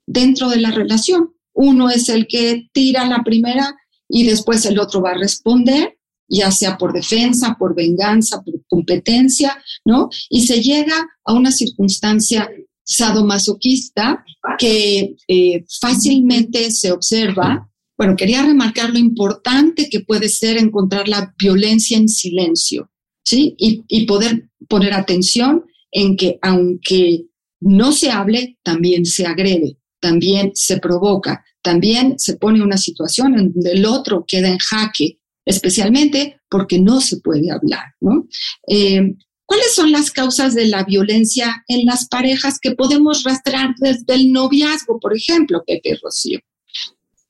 dentro 0.06 0.50
de 0.50 0.60
la 0.60 0.70
relación. 0.70 1.30
Uno 1.54 1.88
es 1.88 2.10
el 2.10 2.26
que 2.26 2.68
tira 2.72 3.06
la 3.06 3.22
primera 3.24 3.74
y 4.06 4.24
después 4.24 4.66
el 4.66 4.78
otro 4.78 5.00
va 5.00 5.12
a 5.12 5.18
responder 5.18 5.96
ya 6.32 6.50
sea 6.50 6.78
por 6.78 6.92
defensa, 6.92 7.56
por 7.58 7.74
venganza, 7.74 8.42
por 8.42 8.54
competencia, 8.66 9.62
¿no? 9.84 10.08
Y 10.30 10.46
se 10.46 10.62
llega 10.62 10.96
a 11.24 11.34
una 11.34 11.52
circunstancia 11.52 12.50
sadomasoquista 12.84 14.24
que 14.58 15.14
eh, 15.28 15.64
fácilmente 15.80 16.70
se 16.70 16.90
observa. 16.90 17.68
Bueno, 17.98 18.16
quería 18.16 18.42
remarcar 18.42 18.90
lo 18.90 18.98
importante 18.98 19.88
que 19.90 20.00
puede 20.00 20.28
ser 20.28 20.56
encontrar 20.56 21.06
la 21.06 21.34
violencia 21.38 21.98
en 21.98 22.08
silencio, 22.08 22.90
¿sí? 23.24 23.54
Y, 23.58 23.84
y 23.86 24.06
poder 24.06 24.48
poner 24.68 24.94
atención 24.94 25.64
en 25.90 26.16
que 26.16 26.38
aunque 26.40 27.26
no 27.60 27.92
se 27.92 28.10
hable, 28.10 28.58
también 28.62 29.04
se 29.04 29.26
agrede, 29.26 29.76
también 30.00 30.52
se 30.54 30.78
provoca, 30.78 31.44
también 31.62 32.18
se 32.18 32.36
pone 32.38 32.62
una 32.62 32.78
situación 32.78 33.38
en 33.38 33.52
donde 33.52 33.72
el 33.72 33.84
otro 33.84 34.24
queda 34.26 34.48
en 34.48 34.58
jaque 34.58 35.18
especialmente 35.44 36.40
porque 36.48 36.78
no 36.80 37.00
se 37.00 37.18
puede 37.18 37.50
hablar. 37.50 37.94
¿no? 38.00 38.26
Eh, 38.68 39.14
¿Cuáles 39.44 39.74
son 39.74 39.92
las 39.92 40.10
causas 40.10 40.54
de 40.54 40.66
la 40.66 40.84
violencia 40.84 41.64
en 41.68 41.84
las 41.84 42.08
parejas 42.08 42.58
que 42.60 42.72
podemos 42.72 43.22
rastrear 43.24 43.74
desde 43.78 44.14
el 44.14 44.32
noviazgo, 44.32 44.98
por 44.98 45.16
ejemplo, 45.16 45.62
Pepe 45.66 45.98
Rocío? 46.02 46.40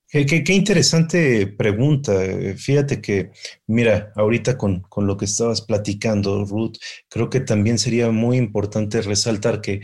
Qué, 0.09 0.45
interesante 0.49 1.47
pregunta. 1.47 2.13
Fíjate 2.57 3.01
que, 3.01 3.31
mira, 3.67 4.13
ahorita 4.15 4.59
con, 4.59 4.83
con, 4.83 5.07
lo 5.07 5.17
que 5.17 5.25
estabas 5.25 5.63
platicando, 5.63 6.45
Ruth, 6.45 6.77
creo 7.09 7.31
que 7.31 7.41
también 7.41 7.79
sería 7.79 8.11
muy 8.11 8.37
importante 8.37 9.01
resaltar 9.01 9.63
que 9.63 9.81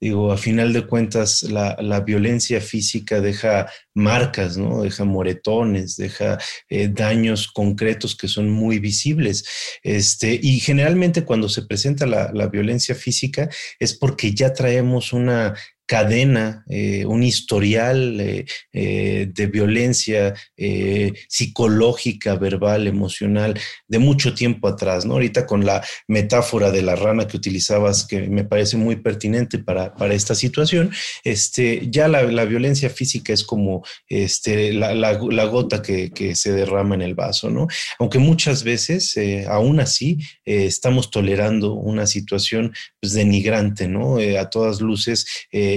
Digo, 0.00 0.32
a 0.32 0.38
final 0.38 0.72
de 0.72 0.86
cuentas, 0.86 1.42
la, 1.42 1.76
la, 1.78 2.00
violencia 2.00 2.60
física 2.62 3.20
deja 3.20 3.70
marcas, 3.92 4.56
¿no? 4.56 4.82
Deja 4.82 5.04
moretones, 5.04 5.96
deja 5.96 6.38
eh, 6.70 6.88
daños 6.88 7.48
concretos 7.48 8.16
que 8.16 8.26
son 8.26 8.48
muy 8.48 8.78
visibles. 8.78 9.44
Este, 9.82 10.40
y 10.42 10.58
generalmente 10.60 11.24
cuando 11.24 11.50
se 11.50 11.62
presenta 11.62 12.06
la, 12.06 12.30
la 12.32 12.48
violencia 12.48 12.94
física 12.94 13.50
es 13.78 13.92
porque 13.94 14.32
ya 14.32 14.54
traemos 14.54 15.12
una 15.12 15.54
cadena, 15.90 16.64
eh, 16.68 17.04
un 17.04 17.24
historial 17.24 18.20
eh, 18.20 18.44
eh, 18.72 19.28
de 19.34 19.46
violencia 19.48 20.34
psicológica, 21.28 22.36
verbal, 22.36 22.86
emocional, 22.86 23.58
de 23.88 23.98
mucho 23.98 24.32
tiempo 24.32 24.68
atrás, 24.68 25.04
¿no? 25.04 25.14
Ahorita 25.14 25.46
con 25.46 25.66
la 25.66 25.82
metáfora 26.06 26.70
de 26.70 26.82
la 26.82 26.94
rana 26.94 27.26
que 27.26 27.36
utilizabas, 27.36 28.06
que 28.06 28.28
me 28.28 28.44
parece 28.44 28.76
muy 28.76 28.96
pertinente 28.96 29.58
para, 29.58 29.92
para 29.94 30.14
esta 30.14 30.36
situación, 30.36 30.92
este, 31.24 31.88
ya 31.90 32.06
la, 32.06 32.22
la, 32.22 32.44
violencia 32.44 32.88
física 32.88 33.32
es 33.32 33.42
como 33.42 33.82
este, 34.06 34.72
la, 34.72 34.94
la, 34.94 35.44
gota 35.46 35.82
que, 35.82 36.10
que, 36.10 36.36
se 36.36 36.52
derrama 36.52 36.94
en 36.94 37.02
el 37.02 37.14
vaso, 37.16 37.50
¿no? 37.50 37.66
Aunque 37.98 38.18
muchas 38.18 38.62
veces, 38.62 39.18
aún 39.48 39.80
así, 39.80 40.18
estamos 40.44 41.10
tolerando 41.10 41.74
una 41.74 42.06
situación 42.06 42.72
pues, 43.00 43.14
denigrante, 43.14 43.88
¿no? 43.88 44.18
a 44.38 44.50
todas 44.50 44.80
luces 44.80 45.26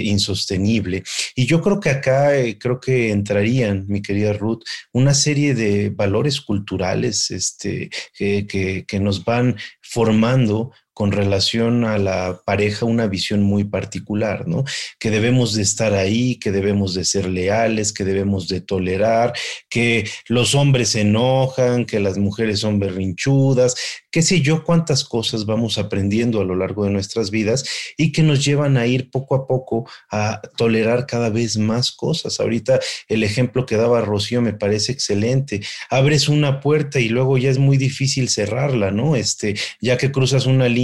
insostenible. 0.03 1.03
Y 1.35 1.45
yo 1.45 1.61
creo 1.61 1.79
que 1.79 1.89
acá, 1.89 2.35
eh, 2.37 2.57
creo 2.57 2.79
que 2.79 3.11
entrarían, 3.11 3.85
mi 3.87 4.01
querida 4.01 4.33
Ruth, 4.33 4.63
una 4.91 5.13
serie 5.13 5.53
de 5.55 5.89
valores 5.89 6.41
culturales 6.41 7.31
este, 7.31 7.89
que, 8.13 8.85
que 8.87 8.99
nos 8.99 9.23
van 9.25 9.57
formando 9.81 10.71
con 10.93 11.11
relación 11.11 11.85
a 11.85 11.97
la 11.97 12.41
pareja 12.45 12.85
una 12.85 13.07
visión 13.07 13.41
muy 13.41 13.63
particular, 13.63 14.47
¿no? 14.47 14.63
Que 14.99 15.09
debemos 15.09 15.53
de 15.53 15.63
estar 15.63 15.93
ahí, 15.93 16.35
que 16.35 16.51
debemos 16.51 16.93
de 16.93 17.05
ser 17.05 17.27
leales, 17.27 17.93
que 17.93 18.03
debemos 18.03 18.47
de 18.47 18.61
tolerar, 18.61 19.33
que 19.69 20.07
los 20.27 20.55
hombres 20.55 20.89
se 20.89 21.01
enojan, 21.01 21.85
que 21.85 21.99
las 21.99 22.17
mujeres 22.17 22.59
son 22.59 22.79
berrinchudas, 22.79 23.75
qué 24.11 24.21
sé 24.21 24.41
yo 24.41 24.63
cuántas 24.63 25.03
cosas 25.03 25.47
vamos 25.47 25.79
aprendiendo 25.79 26.39
a 26.39 26.45
lo 26.45 26.55
largo 26.55 26.85
de 26.85 26.91
nuestras 26.91 27.31
vidas 27.31 27.65
y 27.97 28.11
que 28.11 28.21
nos 28.21 28.45
llevan 28.45 28.77
a 28.77 28.85
ir 28.85 29.09
poco 29.09 29.33
a 29.33 29.47
poco 29.47 29.89
a 30.11 30.39
tolerar 30.55 31.07
cada 31.07 31.29
vez 31.29 31.57
más 31.57 31.91
cosas. 31.91 32.39
Ahorita 32.39 32.79
el 33.07 33.23
ejemplo 33.23 33.65
que 33.65 33.75
daba 33.75 34.01
Rocío 34.01 34.41
me 34.41 34.53
parece 34.53 34.91
excelente. 34.91 35.61
Abres 35.89 36.29
una 36.29 36.59
puerta 36.59 36.99
y 36.99 37.09
luego 37.09 37.39
ya 37.39 37.49
es 37.49 37.57
muy 37.57 37.77
difícil 37.77 38.29
cerrarla, 38.29 38.91
¿no? 38.91 39.15
Este, 39.15 39.55
ya 39.81 39.97
que 39.97 40.11
cruzas 40.11 40.45
una 40.45 40.69
línea, 40.69 40.82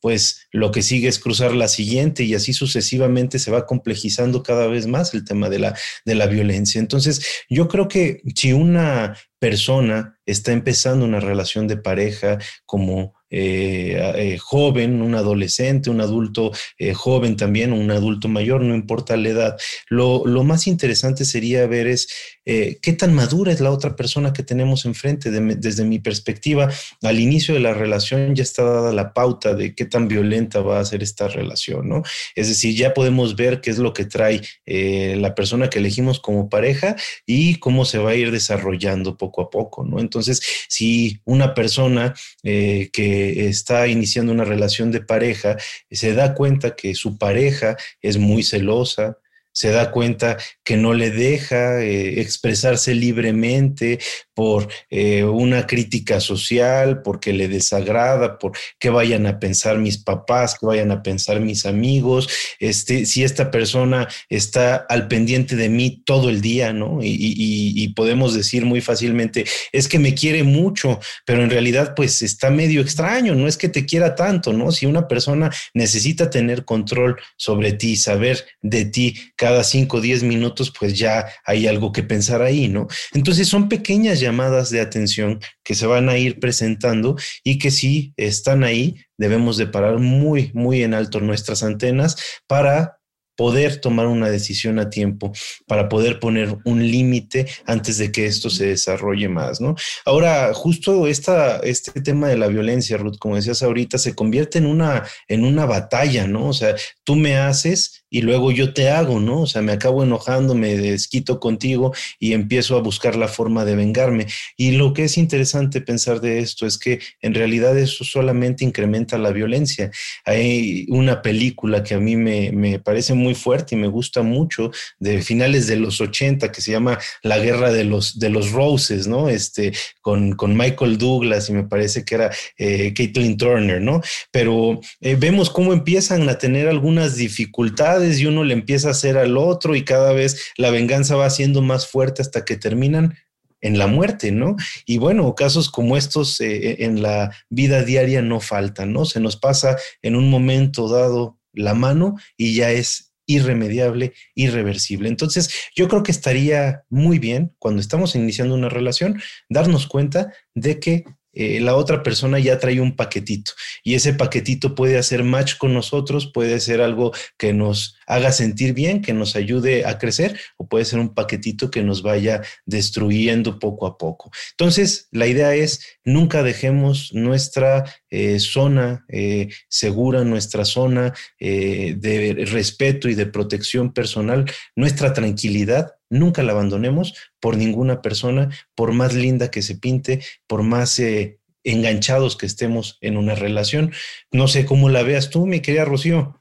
pues 0.00 0.46
lo 0.52 0.70
que 0.70 0.82
sigue 0.82 1.08
es 1.08 1.18
cruzar 1.18 1.54
la 1.54 1.68
siguiente 1.68 2.24
y 2.24 2.34
así 2.34 2.52
sucesivamente 2.52 3.38
se 3.38 3.50
va 3.50 3.66
complejizando 3.66 4.42
cada 4.42 4.66
vez 4.66 4.86
más 4.86 5.14
el 5.14 5.24
tema 5.24 5.48
de 5.48 5.58
la, 5.58 5.78
de 6.04 6.14
la 6.14 6.26
violencia. 6.26 6.80
Entonces, 6.80 7.24
yo 7.48 7.68
creo 7.68 7.88
que 7.88 8.22
si 8.34 8.52
una 8.52 9.16
persona 9.38 10.18
está 10.24 10.52
empezando 10.52 11.04
una 11.04 11.18
relación 11.18 11.66
de 11.66 11.76
pareja 11.76 12.38
como 12.64 13.14
eh, 13.34 13.96
eh, 14.16 14.38
joven, 14.38 15.00
un 15.00 15.14
adolescente, 15.14 15.88
un 15.88 16.02
adulto 16.02 16.52
eh, 16.78 16.92
joven 16.92 17.34
también, 17.36 17.72
un 17.72 17.90
adulto 17.90 18.28
mayor, 18.28 18.60
no 18.60 18.74
importa 18.74 19.16
la 19.16 19.30
edad. 19.30 19.56
Lo, 19.88 20.22
más 20.44 20.66
interesante 20.66 21.24
sería 21.24 21.66
ver 21.66 21.86
es 21.86 22.08
qué 22.44 22.96
tan 22.98 23.14
madura 23.14 23.52
es 23.52 23.60
la 23.60 23.70
otra 23.70 23.94
persona 23.94 24.32
que 24.32 24.42
tenemos 24.42 24.84
enfrente. 24.84 25.30
desde 25.30 25.84
mi 25.84 25.98
perspectiva, 25.98 26.70
al 27.02 27.20
inicio 27.20 27.54
de 27.54 27.60
la 27.60 27.74
relación 27.74 28.34
ya 28.34 28.42
está 28.42 28.64
dada 28.64 28.92
la 28.92 29.12
pauta 29.12 29.54
de 29.54 29.74
qué 29.74 29.84
tan 29.84 30.08
violenta 30.08 30.60
va 30.60 30.80
a 30.80 30.84
ser 30.84 31.02
esta 31.02 31.28
relación, 31.28 31.88
¿no? 31.88 32.02
Es 32.34 32.48
decir, 32.48 32.74
ya 32.74 32.94
podemos 32.94 33.36
ver 33.36 33.60
qué 33.60 33.70
es 33.70 33.78
lo 33.78 33.92
que 33.92 34.04
trae 34.04 34.40
la 34.66 35.34
persona 35.34 35.70
que 35.70 35.78
elegimos 35.78 36.20
como 36.20 36.48
pareja 36.48 36.96
y 37.26 37.56
cómo 37.56 37.84
se 37.84 37.98
va 37.98 38.10
a 38.10 38.14
ir 38.14 38.30
desarrollando 38.30 39.16
poco 39.16 39.42
a 39.42 39.50
poco, 39.50 39.84
¿no? 39.84 40.00
Entonces, 40.00 40.42
si 40.68 41.20
una 41.24 41.54
persona 41.54 42.14
que 42.42 43.48
está 43.48 43.86
iniciando 43.86 44.32
una 44.32 44.44
relación 44.44 44.90
de 44.90 45.00
pareja 45.00 45.56
se 45.90 46.14
da 46.14 46.34
cuenta 46.34 46.74
que 46.74 46.94
su 46.94 47.18
pareja 47.18 47.76
es 48.00 48.18
muy 48.18 48.42
celosa, 48.42 49.18
se 49.52 49.70
da 49.70 49.90
cuenta 49.90 50.38
que 50.64 50.76
no 50.76 50.94
le 50.94 51.10
deja 51.10 51.80
eh, 51.80 52.20
expresarse 52.20 52.94
libremente 52.94 53.98
por 54.34 54.68
eh, 54.90 55.24
una 55.24 55.66
crítica 55.66 56.20
social, 56.20 57.02
porque 57.02 57.32
le 57.32 57.48
desagrada, 57.48 58.38
por 58.38 58.52
qué 58.78 58.90
vayan 58.90 59.26
a 59.26 59.38
pensar 59.38 59.78
mis 59.78 59.98
papás, 59.98 60.56
qué 60.58 60.66
vayan 60.66 60.90
a 60.90 61.02
pensar 61.02 61.40
mis 61.40 61.66
amigos, 61.66 62.28
este, 62.58 63.06
si 63.06 63.24
esta 63.24 63.50
persona 63.50 64.08
está 64.28 64.76
al 64.88 65.08
pendiente 65.08 65.56
de 65.56 65.68
mí 65.68 66.02
todo 66.04 66.30
el 66.30 66.40
día, 66.40 66.72
¿no? 66.72 67.00
Y, 67.02 67.92
podemos 67.94 68.32
decir 68.34 68.64
muy 68.64 68.80
fácilmente, 68.80 69.44
es 69.70 69.86
que 69.86 69.98
me 69.98 70.14
quiere 70.14 70.44
mucho, 70.44 70.98
pero 71.26 71.42
en 71.42 71.50
realidad 71.50 71.94
pues 71.94 72.22
está 72.22 72.48
medio 72.50 72.80
extraño, 72.80 73.34
no 73.34 73.46
es 73.46 73.58
que 73.58 73.68
te 73.68 73.84
quiera 73.84 74.14
tanto, 74.14 74.52
¿no? 74.52 74.72
Si 74.72 74.86
una 74.86 75.08
persona 75.08 75.50
necesita 75.74 76.30
tener 76.30 76.64
control 76.64 77.16
sobre 77.36 77.72
ti, 77.72 77.96
saber 77.96 78.46
de 78.62 78.86
ti, 78.86 79.14
cada 79.36 79.62
5 79.62 79.96
o 79.96 80.00
10 80.00 80.22
minutos, 80.22 80.72
pues 80.78 80.98
ya 80.98 81.26
hay 81.44 81.66
algo 81.66 81.92
que 81.92 82.02
pensar 82.02 82.40
ahí, 82.40 82.68
¿no? 82.68 82.86
Entonces 83.12 83.46
son 83.46 83.68
pequeñas 83.68 84.21
llamadas 84.22 84.70
de 84.70 84.80
atención 84.80 85.40
que 85.62 85.74
se 85.74 85.86
van 85.86 86.08
a 86.08 86.16
ir 86.16 86.40
presentando 86.40 87.16
y 87.44 87.58
que 87.58 87.70
si 87.70 88.14
están 88.16 88.64
ahí, 88.64 89.04
debemos 89.18 89.58
de 89.58 89.66
parar 89.66 89.98
muy, 89.98 90.50
muy 90.54 90.82
en 90.82 90.94
alto 90.94 91.20
nuestras 91.20 91.62
antenas 91.62 92.16
para 92.46 93.01
poder 93.42 93.80
tomar 93.80 94.06
una 94.06 94.30
decisión 94.30 94.78
a 94.78 94.88
tiempo, 94.88 95.32
para 95.66 95.88
poder 95.88 96.20
poner 96.20 96.58
un 96.64 96.88
límite 96.88 97.48
antes 97.66 97.98
de 97.98 98.12
que 98.12 98.26
esto 98.26 98.50
se 98.50 98.66
desarrolle 98.66 99.28
más, 99.28 99.60
¿no? 99.60 99.74
Ahora, 100.04 100.54
justo 100.54 101.08
esta, 101.08 101.56
este 101.58 102.00
tema 102.02 102.28
de 102.28 102.36
la 102.36 102.46
violencia, 102.46 102.98
Ruth, 102.98 103.18
como 103.18 103.34
decías 103.34 103.64
ahorita, 103.64 103.98
se 103.98 104.14
convierte 104.14 104.58
en 104.58 104.66
una, 104.66 105.08
en 105.26 105.44
una 105.44 105.66
batalla, 105.66 106.28
¿no? 106.28 106.50
O 106.50 106.52
sea, 106.52 106.76
tú 107.02 107.16
me 107.16 107.36
haces 107.36 108.04
y 108.12 108.20
luego 108.20 108.52
yo 108.52 108.74
te 108.74 108.90
hago, 108.90 109.18
¿no? 109.18 109.40
O 109.40 109.46
sea, 109.46 109.62
me 109.62 109.72
acabo 109.72 110.04
enojando, 110.04 110.54
me 110.54 110.76
desquito 110.76 111.40
contigo 111.40 111.92
y 112.20 112.34
empiezo 112.34 112.76
a 112.76 112.82
buscar 112.82 113.16
la 113.16 113.26
forma 113.26 113.64
de 113.64 113.74
vengarme. 113.74 114.26
Y 114.56 114.72
lo 114.72 114.92
que 114.92 115.04
es 115.04 115.16
interesante 115.16 115.80
pensar 115.80 116.20
de 116.20 116.40
esto 116.40 116.66
es 116.66 116.78
que 116.78 117.00
en 117.22 117.34
realidad 117.34 117.76
eso 117.76 118.04
solamente 118.04 118.64
incrementa 118.64 119.16
la 119.16 119.32
violencia. 119.32 119.90
Hay 120.26 120.84
una 120.90 121.22
película 121.22 121.82
que 121.82 121.94
a 121.94 122.00
mí 122.00 122.16
me, 122.16 122.52
me 122.52 122.78
parece 122.78 123.14
fuerte 123.34 123.74
y 123.74 123.78
me 123.78 123.88
gusta 123.88 124.22
mucho 124.22 124.70
de 124.98 125.22
finales 125.22 125.66
de 125.66 125.76
los 125.76 126.00
80 126.00 126.50
que 126.52 126.60
se 126.60 126.72
llama 126.72 126.98
La 127.22 127.38
Guerra 127.38 127.72
de 127.72 127.84
los, 127.84 128.18
de 128.18 128.30
los 128.30 128.52
Roses, 128.52 129.06
¿no? 129.06 129.28
Este, 129.28 129.72
con, 130.00 130.32
con 130.32 130.56
Michael 130.56 130.98
Douglas 130.98 131.48
y 131.48 131.52
me 131.52 131.64
parece 131.64 132.04
que 132.04 132.14
era 132.14 132.30
eh, 132.58 132.92
Caitlin 132.94 133.36
Turner, 133.36 133.80
¿no? 133.80 134.00
Pero 134.30 134.80
eh, 135.00 135.16
vemos 135.16 135.50
cómo 135.50 135.72
empiezan 135.72 136.28
a 136.28 136.38
tener 136.38 136.68
algunas 136.68 137.16
dificultades 137.16 138.20
y 138.20 138.26
uno 138.26 138.44
le 138.44 138.54
empieza 138.54 138.88
a 138.88 138.92
hacer 138.92 139.16
al 139.16 139.36
otro 139.36 139.74
y 139.74 139.84
cada 139.84 140.12
vez 140.12 140.52
la 140.56 140.70
venganza 140.70 141.16
va 141.16 141.30
siendo 141.30 141.62
más 141.62 141.86
fuerte 141.86 142.22
hasta 142.22 142.44
que 142.44 142.56
terminan 142.56 143.14
en 143.62 143.78
la 143.78 143.86
muerte, 143.86 144.32
¿no? 144.32 144.56
Y 144.84 144.98
bueno, 144.98 145.34
casos 145.34 145.70
como 145.70 145.96
estos 145.96 146.40
eh, 146.40 146.70
eh, 146.70 146.76
en 146.80 147.00
la 147.00 147.30
vida 147.48 147.82
diaria 147.84 148.20
no 148.20 148.40
faltan, 148.40 148.92
¿no? 148.92 149.04
Se 149.04 149.20
nos 149.20 149.36
pasa 149.36 149.76
en 150.02 150.16
un 150.16 150.28
momento 150.28 150.88
dado 150.88 151.38
la 151.54 151.74
mano 151.74 152.16
y 152.36 152.54
ya 152.54 152.70
es 152.70 153.11
irremediable, 153.34 154.12
irreversible. 154.34 155.08
Entonces, 155.08 155.52
yo 155.74 155.88
creo 155.88 156.02
que 156.02 156.12
estaría 156.12 156.84
muy 156.88 157.18
bien 157.18 157.54
cuando 157.58 157.80
estamos 157.80 158.14
iniciando 158.14 158.54
una 158.54 158.68
relación 158.68 159.20
darnos 159.48 159.86
cuenta 159.86 160.32
de 160.54 160.80
que 160.80 161.04
eh, 161.32 161.60
la 161.60 161.76
otra 161.76 162.02
persona 162.02 162.38
ya 162.38 162.58
trae 162.58 162.80
un 162.80 162.94
paquetito 162.96 163.52
y 163.82 163.94
ese 163.94 164.12
paquetito 164.12 164.74
puede 164.74 164.98
hacer 164.98 165.24
match 165.24 165.56
con 165.56 165.72
nosotros, 165.72 166.30
puede 166.32 166.60
ser 166.60 166.80
algo 166.80 167.12
que 167.38 167.52
nos 167.52 167.96
haga 168.06 168.32
sentir 168.32 168.74
bien, 168.74 169.00
que 169.00 169.12
nos 169.12 169.34
ayude 169.36 169.86
a 169.86 169.98
crecer 169.98 170.38
o 170.56 170.68
puede 170.68 170.84
ser 170.84 170.98
un 170.98 171.14
paquetito 171.14 171.70
que 171.70 171.82
nos 171.82 172.02
vaya 172.02 172.42
destruyendo 172.66 173.58
poco 173.58 173.86
a 173.86 173.96
poco. 173.96 174.30
Entonces, 174.50 175.08
la 175.10 175.26
idea 175.26 175.54
es 175.54 175.84
nunca 176.04 176.42
dejemos 176.42 177.12
nuestra 177.14 177.84
eh, 178.10 178.38
zona 178.38 179.04
eh, 179.08 179.48
segura, 179.68 180.24
nuestra 180.24 180.64
zona 180.64 181.14
de 181.38 182.44
respeto 182.50 183.08
y 183.08 183.14
de 183.14 183.26
protección 183.26 183.92
personal, 183.92 184.44
nuestra 184.76 185.12
tranquilidad 185.12 185.92
nunca 186.12 186.42
la 186.42 186.52
abandonemos 186.52 187.14
por 187.40 187.56
ninguna 187.56 188.02
persona, 188.02 188.50
por 188.74 188.92
más 188.92 189.14
linda 189.14 189.50
que 189.50 189.62
se 189.62 189.76
pinte, 189.76 190.20
por 190.46 190.62
más 190.62 190.98
eh, 190.98 191.40
enganchados 191.64 192.36
que 192.36 192.46
estemos 192.46 192.98
en 193.00 193.16
una 193.16 193.34
relación. 193.34 193.92
No 194.30 194.46
sé 194.46 194.66
cómo 194.66 194.88
la 194.88 195.02
veas 195.02 195.30
tú, 195.30 195.46
mi 195.46 195.60
querida 195.60 195.84
Rocío. 195.84 196.38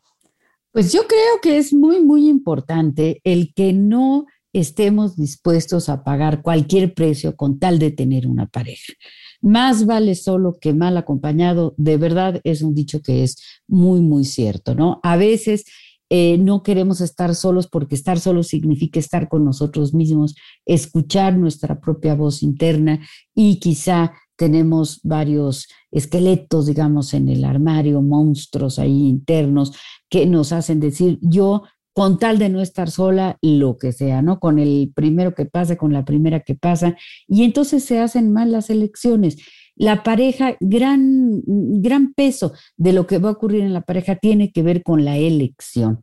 Pues 0.72 0.94
yo 0.94 1.08
creo 1.08 1.42
que 1.42 1.58
es 1.58 1.74
muy, 1.74 2.02
muy 2.02 2.30
importante 2.30 3.22
el 3.24 3.54
que 3.54 3.74
no 3.74 4.26
estemos 4.54 5.16
dispuestos 5.16 5.90
a 5.90 6.04
pagar 6.04 6.42
cualquier 6.42 6.94
precio 6.94 7.36
con 7.36 7.60
tal 7.60 7.80
de 7.80 7.92
tener 7.92 8.28
una 8.28 8.48
pareja. 8.48 8.94
Más 9.42 9.86
vale 9.86 10.16
solo 10.16 10.58
que 10.60 10.74
mal 10.74 10.98
acompañado, 10.98 11.74
de 11.78 11.98
verdad 11.98 12.42
es 12.44 12.62
un 12.62 12.76
dicho 12.76 13.02
que 13.02 13.24
es 13.24 13.42
muy, 13.68 14.02
muy 14.02 14.26
cierto, 14.26 14.76
¿no? 14.76 15.00
A 15.04 15.18
veces 15.18 15.66
eh, 16.14 16.38
no 16.38 16.62
queremos 16.62 17.00
estar 17.00 17.34
solos 17.36 17.70
porque 17.70 17.96
estar 17.96 18.20
solos 18.20 18.48
significa 18.48 19.00
estar 19.00 19.30
con 19.30 19.46
nosotros 19.46 19.94
mismos, 19.94 20.36
escuchar 20.66 21.38
nuestra 21.38 21.80
propia 21.80 22.16
voz 22.16 22.44
interna 22.44 23.00
y 23.34 23.62
quizá 23.62 24.12
tenemos 24.36 25.00
varios 25.04 25.70
esqueletos, 25.90 26.66
digamos, 26.66 27.14
en 27.14 27.30
el 27.30 27.46
armario, 27.46 28.02
monstruos 28.02 28.78
ahí 28.78 29.08
internos 29.08 29.72
que 30.10 30.26
nos 30.26 30.52
hacen 30.52 30.82
decir, 30.82 31.18
yo 31.22 31.64
con 31.94 32.20
tal 32.20 32.40
de 32.40 32.50
no 32.50 32.60
estar 32.60 32.92
sola, 32.92 33.38
lo 33.42 33.78
que 33.78 33.94
sea, 33.94 34.22
¿no? 34.22 34.42
Con 34.42 34.60
el 34.60 34.92
primero 34.94 35.34
que 35.34 35.46
pasa, 35.46 35.78
con 35.78 35.94
la 35.94 36.04
primera 36.04 36.42
que 36.42 36.56
pasa, 36.56 36.98
y 37.26 37.44
entonces 37.44 37.86
se 37.86 38.00
hacen 38.00 38.34
mal 38.34 38.52
las 38.52 38.70
elecciones 38.70 39.38
la 39.76 40.04
pareja, 40.04 40.56
gran, 40.60 41.42
gran 41.46 42.14
peso 42.14 42.54
de 42.78 42.94
lo 42.94 43.08
que 43.08 43.18
va 43.18 43.30
a 43.30 43.34
ocurrir 43.34 43.62
en 43.62 43.74
la 43.74 43.82
pareja 43.82 44.16
tiene 44.16 44.52
que 44.52 44.64
ver 44.64 44.84
con 44.84 45.06
la 45.06 45.18
elección. 45.18 46.02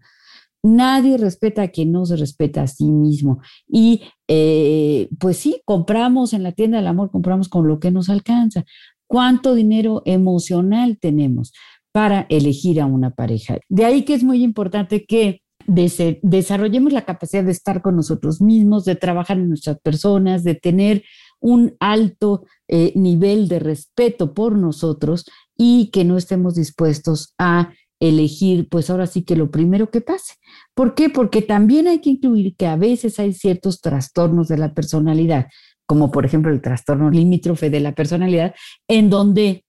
Nadie 0.62 1.16
respeta 1.18 1.62
a 1.62 1.68
quien 1.68 1.92
no 1.92 2.04
se 2.04 2.16
respeta 2.16 2.62
a 2.62 2.66
sí 2.66 2.90
mismo. 2.90 3.40
Y 3.68 4.02
eh, 4.26 5.08
pues 5.18 5.36
sí, 5.36 5.62
compramos 5.64 6.32
en 6.32 6.42
la 6.42 6.52
tienda 6.52 6.78
del 6.78 6.88
amor, 6.88 7.10
compramos 7.10 7.48
con 7.48 7.68
lo 7.68 7.78
que 7.78 7.90
nos 7.90 8.08
alcanza. 8.08 8.64
¿Cuánto 9.06 9.54
dinero 9.54 10.02
emocional 10.04 10.98
tenemos 11.00 11.52
para 11.92 12.26
elegir 12.28 12.80
a 12.80 12.86
una 12.86 13.10
pareja? 13.10 13.58
De 13.68 13.84
ahí 13.84 14.02
que 14.02 14.14
es 14.14 14.24
muy 14.24 14.42
importante 14.42 15.06
que 15.06 15.42
desarrollemos 15.66 16.92
la 16.92 17.04
capacidad 17.04 17.44
de 17.44 17.52
estar 17.52 17.82
con 17.82 17.94
nosotros 17.94 18.40
mismos, 18.40 18.84
de 18.84 18.96
trabajar 18.96 19.38
en 19.38 19.48
nuestras 19.48 19.78
personas, 19.80 20.42
de 20.42 20.54
tener 20.54 21.04
un 21.40 21.76
alto 21.80 22.44
eh, 22.68 22.92
nivel 22.94 23.48
de 23.48 23.58
respeto 23.58 24.34
por 24.34 24.56
nosotros 24.56 25.24
y 25.56 25.90
que 25.90 26.04
no 26.04 26.16
estemos 26.16 26.54
dispuestos 26.54 27.34
a 27.38 27.72
elegir, 28.00 28.68
pues 28.68 28.90
ahora 28.90 29.06
sí 29.06 29.24
que 29.24 29.36
lo 29.36 29.50
primero 29.50 29.90
que 29.90 30.00
pase. 30.00 30.34
¿Por 30.74 30.94
qué? 30.94 31.10
Porque 31.10 31.42
también 31.42 31.88
hay 31.88 32.00
que 32.00 32.10
incluir 32.10 32.54
que 32.56 32.66
a 32.66 32.76
veces 32.76 33.18
hay 33.18 33.32
ciertos 33.32 33.80
trastornos 33.80 34.48
de 34.48 34.58
la 34.58 34.72
personalidad, 34.72 35.46
como 35.86 36.10
por 36.10 36.24
ejemplo 36.24 36.52
el 36.52 36.60
trastorno 36.60 37.10
limítrofe 37.10 37.70
de 37.70 37.80
la 37.80 37.94
personalidad, 37.94 38.54
en 38.88 39.10
donde 39.10 39.64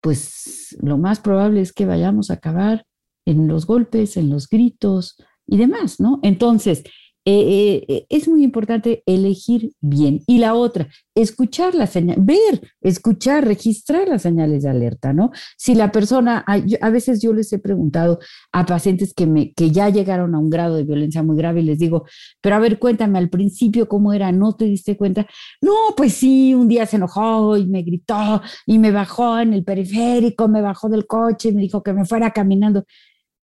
pues 0.00 0.76
lo 0.82 0.98
más 0.98 1.20
probable 1.20 1.60
es 1.60 1.72
que 1.72 1.86
vayamos 1.86 2.30
a 2.30 2.34
acabar 2.34 2.84
en 3.24 3.48
los 3.48 3.66
golpes, 3.66 4.16
en 4.16 4.30
los 4.30 4.48
gritos 4.48 5.16
y 5.46 5.56
demás, 5.56 5.98
¿no? 5.98 6.20
Entonces, 6.22 6.84
eh, 7.26 7.84
eh, 7.88 8.06
es 8.10 8.28
muy 8.28 8.44
importante 8.44 9.02
elegir 9.06 9.72
bien. 9.80 10.20
Y 10.26 10.38
la 10.38 10.54
otra, 10.54 10.88
escuchar 11.14 11.74
la 11.74 11.86
señal, 11.86 12.18
ver, 12.20 12.60
escuchar, 12.82 13.46
registrar 13.46 14.08
las 14.08 14.22
señales 14.22 14.62
de 14.62 14.68
alerta, 14.68 15.14
¿no? 15.14 15.30
Si 15.56 15.74
la 15.74 15.90
persona, 15.90 16.44
a, 16.46 16.90
veces 16.90 17.22
yo 17.22 17.32
les 17.32 17.50
he 17.52 17.58
preguntado 17.58 18.18
a 18.52 18.66
pacientes 18.66 19.14
que, 19.14 19.54
que 19.56 19.70
ya 19.70 19.88
llegaron 19.88 20.34
a 20.34 20.38
un 20.38 20.50
grado 20.50 20.76
de 20.76 20.84
violencia 20.84 21.22
muy 21.22 21.36
grave 21.36 21.60
y 21.60 21.64
les 21.64 21.78
digo, 21.78 22.04
pero 22.42 22.56
a 22.56 22.58
ver, 22.58 22.78
cuéntame 22.78 23.18
al 23.18 23.30
principio 23.30 23.88
cómo 23.88 24.12
era, 24.12 24.30
¿no 24.30 24.54
te 24.54 24.66
diste 24.66 24.96
cuenta? 24.96 25.26
No, 25.62 25.72
pues 25.96 26.12
sí, 26.14 26.54
un 26.54 26.68
día 26.68 26.84
se 26.84 26.96
enojó 26.96 27.56
y 27.56 27.66
me 27.66 27.82
gritó 27.82 28.42
y 28.66 28.78
me 28.78 28.90
bajó 28.90 29.38
en 29.38 29.54
el 29.54 29.64
periférico, 29.64 30.48
me 30.48 30.60
bajó 30.60 30.88
del 30.90 31.06
coche 31.06 31.48
y 31.48 31.52
me 31.54 31.62
dijo 31.62 31.82
que 31.82 31.94
me 31.94 32.04
fuera 32.04 32.32
caminando. 32.32 32.84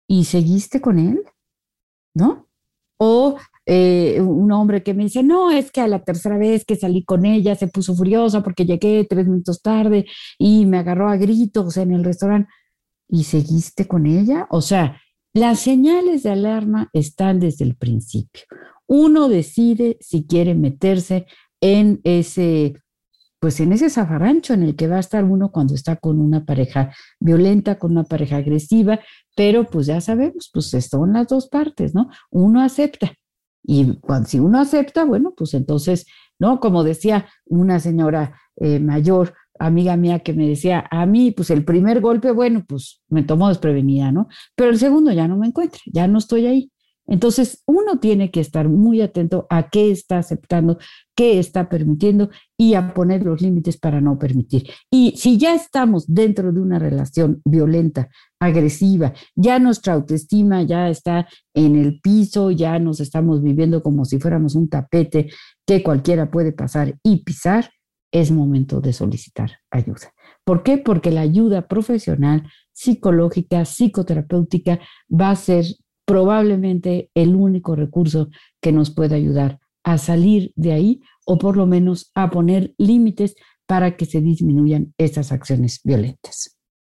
¿Y 0.08 0.24
seguiste 0.24 0.80
con 0.80 0.98
él? 0.98 1.22
¿No? 2.14 2.48
O 2.98 3.36
eh, 3.68 4.20
un 4.20 4.52
hombre 4.52 4.85
que 4.85 4.94
me 4.94 5.02
dice, 5.02 5.24
no, 5.24 5.50
es 5.50 5.72
que 5.72 5.81
a 5.81 5.88
la 5.88 6.05
tercera 6.05 6.38
vez 6.38 6.64
que 6.64 6.76
salí 6.76 7.05
con 7.05 7.26
ella 7.26 7.57
se 7.57 7.66
puso 7.66 7.96
furiosa 7.96 8.42
porque 8.44 8.64
llegué 8.64 9.05
tres 9.09 9.26
minutos 9.26 9.61
tarde 9.61 10.07
y 10.38 10.66
me 10.66 10.79
agarró 10.79 11.09
a 11.09 11.16
gritos 11.16 11.76
en 11.76 11.92
el 11.92 12.05
restaurante. 12.05 12.48
¿Y 13.09 13.24
seguiste 13.24 13.87
con 13.87 14.07
ella? 14.07 14.46
O 14.50 14.61
sea, 14.61 15.00
las 15.35 15.61
señales 15.61 16.22
de 16.22 16.31
alarma 16.31 16.90
están 16.92 17.40
desde 17.40 17.64
el 17.64 17.76
principio. 17.76 18.44
Uno 18.87 19.29
decide 19.29 19.98
si 20.00 20.26
quiere 20.26 20.55
meterse 20.55 21.26
en 21.61 22.00
ese, 22.05 22.74
pues 23.40 23.59
en 23.59 23.72
ese 23.72 23.90
zafarrancho 23.90 24.55
en 24.55 24.62
el 24.62 24.76
que 24.76 24.87
va 24.87 24.96
a 24.96 25.00
estar 25.00 25.24
uno 25.24 25.50
cuando 25.50 25.74
está 25.74 25.96
con 25.96 26.20
una 26.20 26.44
pareja 26.44 26.94
violenta, 27.18 27.79
con 27.79 27.92
una 27.92 28.05
pareja 28.05 28.37
agresiva, 28.37 29.00
pero 29.35 29.64
pues 29.64 29.87
ya 29.87 30.00
sabemos, 30.00 30.50
pues 30.52 30.70
son 30.70 31.12
las 31.12 31.26
dos 31.26 31.48
partes, 31.48 31.94
¿no? 31.94 32.09
Uno 32.31 32.62
acepta 32.62 33.12
y 33.66 33.98
cuando, 33.98 34.29
si 34.29 34.38
uno 34.38 34.61
acepta, 34.61 35.05
bueno, 35.05 35.35
pues 35.37 35.52
entonces, 35.55 36.07
¿no? 36.38 36.61
Como 36.61 36.85
decía 36.85 37.26
una 37.44 37.81
señora 37.81 38.38
eh, 38.57 38.79
mayor, 38.79 39.35
amiga 39.59 39.96
mía, 39.96 40.20
que 40.20 40.33
me 40.35 40.46
decía, 40.46 40.87
a 40.90 41.05
mí, 41.07 41.33
pues 41.33 41.50
el 41.50 41.64
primer 41.64 42.00
golpe, 42.00 42.31
bueno, 42.31 42.64
pues 42.66 43.02
me 43.09 43.24
tomó 43.24 43.48
desprevenida, 43.48 44.12
¿no? 44.12 44.29
Pero 44.55 44.70
el 44.70 44.79
segundo 44.79 45.11
ya 45.12 45.26
no 45.26 45.37
me 45.37 45.48
encuentra, 45.48 45.81
ya 45.87 46.07
no 46.07 46.18
estoy 46.18 46.46
ahí. 46.46 46.70
Entonces, 47.07 47.62
uno 47.66 47.99
tiene 47.99 48.31
que 48.31 48.40
estar 48.40 48.69
muy 48.69 49.01
atento 49.01 49.47
a 49.49 49.69
qué 49.69 49.90
está 49.90 50.19
aceptando, 50.19 50.79
qué 51.14 51.38
está 51.38 51.69
permitiendo 51.69 52.31
y 52.59 52.75
a 52.75 52.95
poner 52.95 53.25
los 53.25 53.40
límites 53.40 53.77
para 53.79 54.01
no 54.01 54.19
permitir. 54.19 54.69
Y 54.90 55.14
si 55.16 55.38
ya 55.38 55.55
estamos 55.55 56.07
dentro 56.07 56.53
de 56.53 56.61
una 56.61 56.79
relación 56.79 57.40
violenta, 57.45 58.09
agresiva, 58.40 59.14
ya 59.35 59.59
nuestra 59.59 59.95
autoestima 59.95 60.62
ya 60.62 60.88
está 60.88 61.29
en 61.55 61.77
el 61.77 62.01
piso, 62.01 62.51
ya 62.51 62.79
nos 62.79 63.01
estamos 63.01 63.42
viviendo 63.42 63.83
como 63.83 64.05
si 64.05 64.19
fuéramos 64.19 64.55
un 64.55 64.69
tapete 64.69 65.31
que 65.66 65.83
cualquiera 65.83 66.31
puede 66.31 66.53
pasar 66.53 66.99
y 67.03 67.23
pisar, 67.25 67.71
es 68.12 68.31
momento 68.31 68.81
de 68.81 68.92
solicitar 68.92 69.51
ayuda. 69.71 70.12
¿Por 70.45 70.62
qué? 70.62 70.79
Porque 70.79 71.11
la 71.11 71.23
ayuda 71.23 71.66
profesional, 71.66 72.49
psicológica, 72.73 73.64
psicoterapéutica 73.64 74.79
va 75.11 75.31
a 75.31 75.37
ser 75.37 75.64
probablemente 76.07 77.11
el 77.14 77.35
único 77.35 77.77
recurso 77.77 78.31
que 78.62 78.73
nos 78.73 78.90
puede 78.90 79.16
ayudar 79.16 79.59
a 79.85 79.99
salir 79.99 80.53
de 80.57 80.73
ahí 80.73 81.01
o 81.27 81.37
por 81.37 81.57
lo 81.57 81.66
menos 81.66 82.11
a 82.14 82.31
poner 82.31 82.75
límites 82.79 83.35
para 83.66 83.97
que 83.97 84.07
se 84.07 84.21
disminuyan 84.21 84.95
estas 84.97 85.33
acciones 85.33 85.81
violentas. 85.83 86.57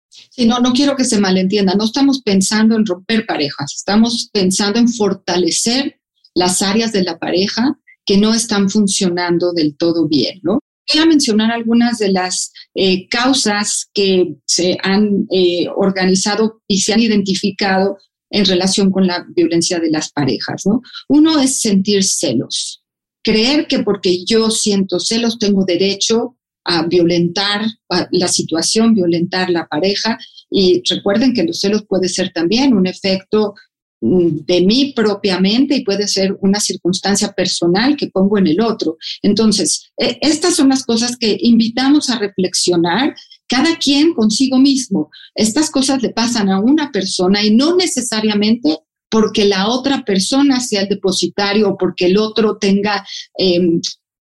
Sí, 0.09 0.45
no, 0.45 0.59
no 0.59 0.73
quiero 0.73 0.95
que 0.95 1.05
se 1.05 1.19
malentienda, 1.19 1.75
no 1.75 1.85
estamos 1.85 2.21
pensando 2.21 2.75
en 2.75 2.85
romper 2.85 3.25
parejas, 3.25 3.73
estamos 3.75 4.29
pensando 4.33 4.79
en 4.79 4.89
fortalecer 4.89 5.99
las 6.33 6.61
áreas 6.61 6.91
de 6.91 7.03
la 7.03 7.17
pareja 7.17 7.77
que 8.05 8.17
no 8.17 8.33
están 8.33 8.69
funcionando 8.69 9.53
del 9.53 9.75
todo 9.77 10.07
bien, 10.07 10.39
¿no? 10.43 10.59
Voy 10.93 11.03
a 11.03 11.05
mencionar 11.05 11.51
algunas 11.51 11.97
de 11.97 12.13
las 12.13 12.53
eh, 12.73 13.09
causas 13.09 13.89
que 13.93 14.35
se 14.45 14.77
han 14.81 15.27
eh, 15.29 15.67
organizado 15.75 16.61
y 16.65 16.79
se 16.79 16.93
han 16.93 17.01
identificado 17.01 17.97
en 18.29 18.45
relación 18.45 18.91
con 18.91 19.07
la 19.07 19.25
violencia 19.35 19.79
de 19.79 19.89
las 19.89 20.11
parejas, 20.11 20.65
¿no? 20.65 20.81
Uno 21.07 21.39
es 21.39 21.61
sentir 21.61 22.03
celos, 22.03 22.83
creer 23.23 23.67
que 23.67 23.79
porque 23.79 24.25
yo 24.25 24.49
siento 24.51 24.99
celos 24.99 25.39
tengo 25.39 25.65
derecho 25.65 26.37
a 26.67 26.85
violentar 26.85 27.65
la 28.11 28.27
situación, 28.27 28.93
violentar 28.93 29.49
la 29.49 29.67
pareja. 29.67 30.19
Y 30.49 30.83
recuerden 30.87 31.33
que 31.33 31.43
los 31.43 31.59
celos 31.59 31.85
puede 31.87 32.09
ser 32.09 32.31
también 32.33 32.75
un 32.75 32.87
efecto 32.87 33.55
mm, 34.01 34.45
de 34.45 34.61
mí 34.61 34.93
propiamente 34.93 35.75
y 35.75 35.85
puede 35.85 36.07
ser 36.09 36.37
una 36.41 36.59
circunstancia 36.59 37.31
personal 37.31 37.95
que 37.95 38.07
pongo 38.07 38.37
en 38.37 38.47
el 38.47 38.59
otro. 38.59 38.97
Entonces, 39.21 39.91
e, 39.97 40.17
estas 40.21 40.55
son 40.55 40.69
las 40.69 40.83
cosas 40.83 41.15
que 41.15 41.37
invitamos 41.39 42.09
a 42.09 42.19
reflexionar 42.19 43.15
cada 43.47 43.77
quien 43.77 44.13
consigo 44.13 44.57
mismo. 44.57 45.09
Estas 45.35 45.69
cosas 45.71 46.01
le 46.01 46.09
pasan 46.09 46.49
a 46.49 46.59
una 46.59 46.91
persona 46.91 47.43
y 47.43 47.55
no 47.55 47.75
necesariamente 47.75 48.79
porque 49.09 49.45
la 49.45 49.69
otra 49.69 50.03
persona 50.03 50.59
sea 50.59 50.81
el 50.81 50.89
depositario 50.89 51.69
o 51.69 51.77
porque 51.77 52.07
el 52.07 52.17
otro 52.17 52.57
tenga 52.57 53.05
em, 53.37 53.79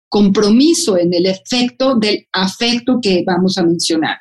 compromiso 0.09 0.97
en 0.97 1.13
el 1.13 1.25
efecto 1.25 1.95
del 1.95 2.27
afecto 2.31 2.99
que 3.01 3.23
vamos 3.25 3.57
a 3.57 3.63
mencionar. 3.63 4.17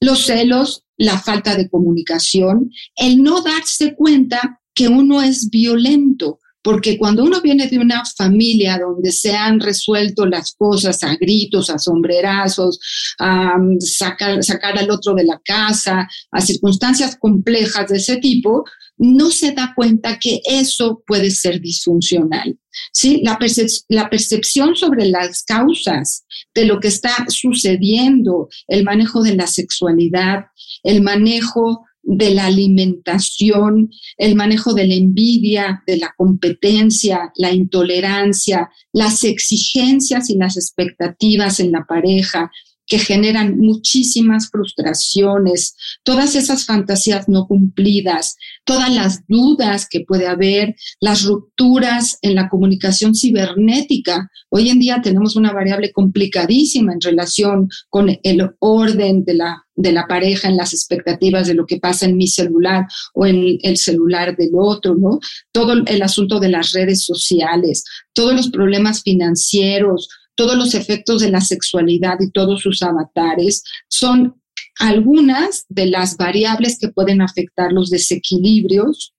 Los 0.00 0.26
celos, 0.26 0.84
la 0.96 1.18
falta 1.18 1.54
de 1.56 1.68
comunicación, 1.68 2.70
el 2.96 3.22
no 3.22 3.42
darse 3.42 3.94
cuenta 3.94 4.60
que 4.74 4.88
uno 4.88 5.22
es 5.22 5.50
violento, 5.50 6.38
porque 6.64 6.96
cuando 6.96 7.22
uno 7.22 7.42
viene 7.42 7.68
de 7.68 7.78
una 7.78 8.02
familia 8.16 8.78
donde 8.78 9.12
se 9.12 9.36
han 9.36 9.60
resuelto 9.60 10.24
las 10.24 10.54
cosas 10.54 11.04
a 11.04 11.14
gritos, 11.14 11.68
a 11.68 11.78
sombrerazos, 11.78 12.80
a 13.18 13.58
sacar, 13.80 14.42
sacar 14.42 14.78
al 14.78 14.90
otro 14.90 15.12
de 15.12 15.24
la 15.24 15.38
casa, 15.44 16.08
a 16.30 16.40
circunstancias 16.40 17.18
complejas 17.20 17.88
de 17.88 17.98
ese 17.98 18.16
tipo, 18.16 18.64
no 18.96 19.30
se 19.30 19.52
da 19.52 19.74
cuenta 19.76 20.18
que 20.18 20.40
eso 20.46 21.02
puede 21.06 21.30
ser 21.30 21.60
disfuncional. 21.60 22.58
¿sí? 22.92 23.22
La 23.22 24.08
percepción 24.08 24.74
sobre 24.74 25.04
las 25.04 25.42
causas 25.42 26.24
de 26.54 26.64
lo 26.64 26.80
que 26.80 26.88
está 26.88 27.26
sucediendo, 27.28 28.48
el 28.68 28.84
manejo 28.84 29.22
de 29.22 29.34
la 29.34 29.48
sexualidad, 29.48 30.46
el 30.82 31.02
manejo 31.02 31.84
de 32.06 32.34
la 32.34 32.46
alimentación, 32.46 33.90
el 34.16 34.34
manejo 34.34 34.74
de 34.74 34.86
la 34.86 34.94
envidia, 34.94 35.82
de 35.86 35.96
la 35.96 36.14
competencia, 36.16 37.32
la 37.36 37.52
intolerancia, 37.52 38.70
las 38.92 39.24
exigencias 39.24 40.30
y 40.30 40.36
las 40.36 40.56
expectativas 40.56 41.60
en 41.60 41.72
la 41.72 41.84
pareja, 41.84 42.50
que 42.86 42.98
generan 42.98 43.58
muchísimas 43.58 44.50
frustraciones, 44.50 45.76
todas 46.02 46.34
esas 46.36 46.66
fantasías 46.66 47.28
no 47.28 47.46
cumplidas, 47.46 48.36
todas 48.64 48.92
las 48.92 49.26
dudas 49.26 49.88
que 49.88 50.00
puede 50.00 50.26
haber, 50.26 50.76
las 51.00 51.24
rupturas 51.24 52.18
en 52.22 52.34
la 52.34 52.48
comunicación 52.48 53.14
cibernética. 53.14 54.30
Hoy 54.50 54.68
en 54.68 54.78
día 54.78 55.00
tenemos 55.02 55.36
una 55.36 55.52
variable 55.52 55.92
complicadísima 55.92 56.92
en 56.92 57.00
relación 57.00 57.68
con 57.88 58.18
el 58.22 58.50
orden 58.58 59.24
de 59.24 59.34
la, 59.34 59.64
de 59.74 59.92
la 59.92 60.06
pareja 60.06 60.48
en 60.48 60.56
las 60.56 60.72
expectativas 60.72 61.46
de 61.46 61.54
lo 61.54 61.66
que 61.66 61.78
pasa 61.78 62.06
en 62.06 62.16
mi 62.16 62.28
celular 62.28 62.86
o 63.14 63.26
en 63.26 63.58
el 63.62 63.76
celular 63.76 64.36
del 64.36 64.50
otro, 64.54 64.94
¿no? 64.94 65.18
Todo 65.52 65.72
el 65.86 66.02
asunto 66.02 66.38
de 66.38 66.50
las 66.50 66.72
redes 66.72 67.04
sociales, 67.04 67.84
todos 68.12 68.34
los 68.34 68.50
problemas 68.50 69.02
financieros, 69.02 70.08
todos 70.34 70.56
los 70.56 70.74
efectos 70.74 71.20
de 71.20 71.30
la 71.30 71.40
sexualidad 71.40 72.16
y 72.20 72.30
todos 72.30 72.60
sus 72.60 72.82
avatares 72.82 73.62
son 73.88 74.40
algunas 74.78 75.66
de 75.68 75.86
las 75.86 76.16
variables 76.16 76.78
que 76.78 76.88
pueden 76.88 77.22
afectar 77.22 77.72
los 77.72 77.90
desequilibrios, 77.90 79.14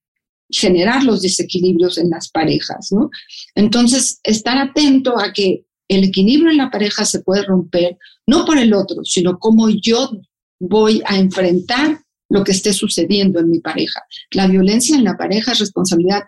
generar 0.49 1.03
los 1.03 1.21
desequilibrios 1.21 1.97
en 1.97 2.09
las 2.09 2.29
parejas. 2.29 2.89
Entonces, 3.55 4.19
estar 4.23 4.57
atento 4.57 5.17
a 5.17 5.31
que 5.33 5.65
el 5.87 6.03
equilibrio 6.03 6.51
en 6.51 6.57
la 6.57 6.71
pareja 6.71 7.05
se 7.05 7.21
puede 7.21 7.43
romper 7.43 7.97
no 8.27 8.45
por 8.45 8.57
el 8.57 8.73
otro, 8.73 9.03
sino 9.03 9.37
cómo 9.39 9.69
yo 9.69 10.11
voy 10.59 11.01
a 11.05 11.17
enfrentar 11.17 12.01
lo 12.29 12.43
que 12.43 12.51
esté 12.51 12.73
sucediendo 12.73 13.39
en 13.39 13.49
mi 13.49 13.59
pareja. 13.59 14.01
La 14.31 14.47
violencia 14.47 14.95
en 14.95 15.03
la 15.03 15.15
pareja 15.15 15.51
es 15.51 15.59
responsabilidad 15.59 16.23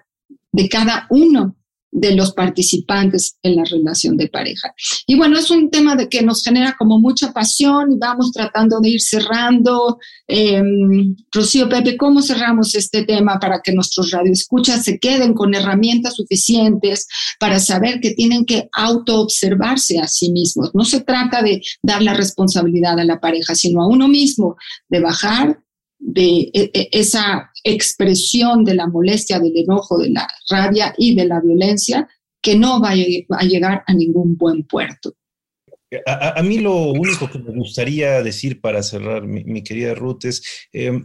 de 0.51 0.69
cada 0.69 1.07
uno 1.09 1.55
de 1.91 2.15
los 2.15 2.33
participantes 2.33 3.37
en 3.43 3.55
la 3.55 3.63
relación 3.63 4.17
de 4.17 4.27
pareja. 4.27 4.73
Y 5.05 5.15
bueno, 5.15 5.37
es 5.37 5.49
un 5.49 5.69
tema 5.69 5.95
de 5.95 6.09
que 6.09 6.21
nos 6.21 6.43
genera 6.43 6.75
como 6.77 6.99
mucha 6.99 7.31
pasión 7.31 7.91
y 7.91 7.97
vamos 7.97 8.31
tratando 8.31 8.79
de 8.81 8.89
ir 8.89 9.01
cerrando. 9.01 9.97
Em, 10.27 11.15
Rocío 11.31 11.69
Pepe, 11.69 11.97
¿cómo 11.97 12.21
cerramos 12.21 12.75
este 12.75 13.03
tema 13.03 13.39
para 13.39 13.61
que 13.63 13.73
nuestros 13.73 14.11
radioescuchas 14.11 14.83
se 14.83 14.99
queden 14.99 15.33
con 15.33 15.55
herramientas 15.55 16.15
suficientes 16.15 17.07
para 17.39 17.59
saber 17.59 17.99
que 18.01 18.11
tienen 18.11 18.45
que 18.45 18.69
autoobservarse 18.73 19.99
a 19.99 20.07
sí 20.07 20.31
mismos? 20.31 20.71
No 20.73 20.83
se 20.83 21.01
trata 21.01 21.41
de 21.41 21.61
dar 21.81 22.01
la 22.01 22.13
responsabilidad 22.13 22.99
a 22.99 23.05
la 23.05 23.19
pareja, 23.19 23.55
sino 23.55 23.81
a 23.81 23.87
uno 23.87 24.07
mismo, 24.07 24.55
de 24.89 24.99
bajar 24.99 25.59
de 25.99 26.49
e, 26.53 26.71
e, 26.73 26.89
esa 26.91 27.51
expresión 27.63 28.63
de 28.63 28.75
la 28.75 28.87
molestia, 28.87 29.39
del 29.39 29.57
enojo, 29.57 29.97
de 29.97 30.09
la 30.09 30.27
rabia 30.49 30.93
y 30.97 31.15
de 31.15 31.25
la 31.25 31.39
violencia 31.41 32.07
que 32.41 32.55
no 32.55 32.79
va 32.79 32.91
a 32.91 33.43
llegar 33.43 33.83
a 33.85 33.93
ningún 33.93 34.37
buen 34.37 34.63
puerto. 34.63 35.13
A, 36.05 36.43
mí 36.43 36.59
lo 36.59 36.91
único 36.91 37.29
que 37.29 37.39
me 37.39 37.51
gustaría 37.51 38.21
decir 38.21 38.59
para 38.59 38.83
cerrar, 38.83 39.25
mi, 39.25 39.63
querida 39.63 39.95
Ruth, 39.95 40.25
es, 40.25 40.67
eh, 40.73 41.01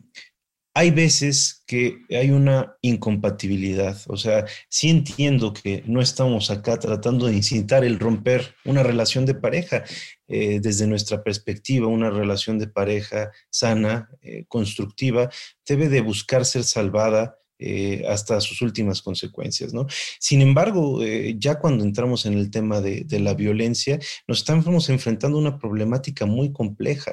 hay 0.75 0.91
veces 0.91 1.63
que 1.67 2.03
hay 2.11 2.31
una 2.31 2.77
incompatibilidad, 2.81 3.99
o 4.07 4.17
sea, 4.17 4.47
sí 4.69 4.89
entiendo 4.89 5.53
que 5.53 5.83
no 5.87 6.01
estamos 6.01 6.51
acá 6.51 6.79
tratando 6.79 7.27
de 7.27 7.35
incitar 7.35 7.85
el 7.85 7.99
romper 7.99 8.55
una 8.65 8.83
relación 8.83 9.27
de 9.27 9.35
pareja. 9.35 9.85
Eh, 10.29 10.61
desde 10.61 10.87
nuestra 10.87 11.23
perspectiva, 11.23 11.87
una 11.89 12.09
relación 12.09 12.59
de 12.59 12.67
pareja 12.67 13.31
sana, 13.51 14.09
eh, 14.23 14.47
constructiva, 14.49 15.29
debe 15.67 15.91
de 15.91 16.01
buscar 16.01 16.47
ser 16.47 16.65
salvada 16.65 17.37
eh, 17.65 18.05
hasta 18.09 18.41
sus 18.41 18.61
últimas 18.61 19.03
consecuencias, 19.03 19.73
¿no? 19.73 19.87
Sin 20.19 20.43
embargo, 20.43 21.03
eh, 21.03 21.37
ya 21.39 21.61
cuando 21.61 21.85
entramos 21.85 22.27
en 22.27 22.35
el 22.35 22.51
tema 22.51 22.81
de, 22.81 23.07
la 23.21 23.35
violencia, 23.35 24.01
nos 24.27 24.39
estamos 24.39 24.89
enfrentando 24.89 25.39
a 25.39 25.41
una 25.41 25.59
problemática 25.59 26.27
muy 26.27 26.53
compleja. 26.53 27.13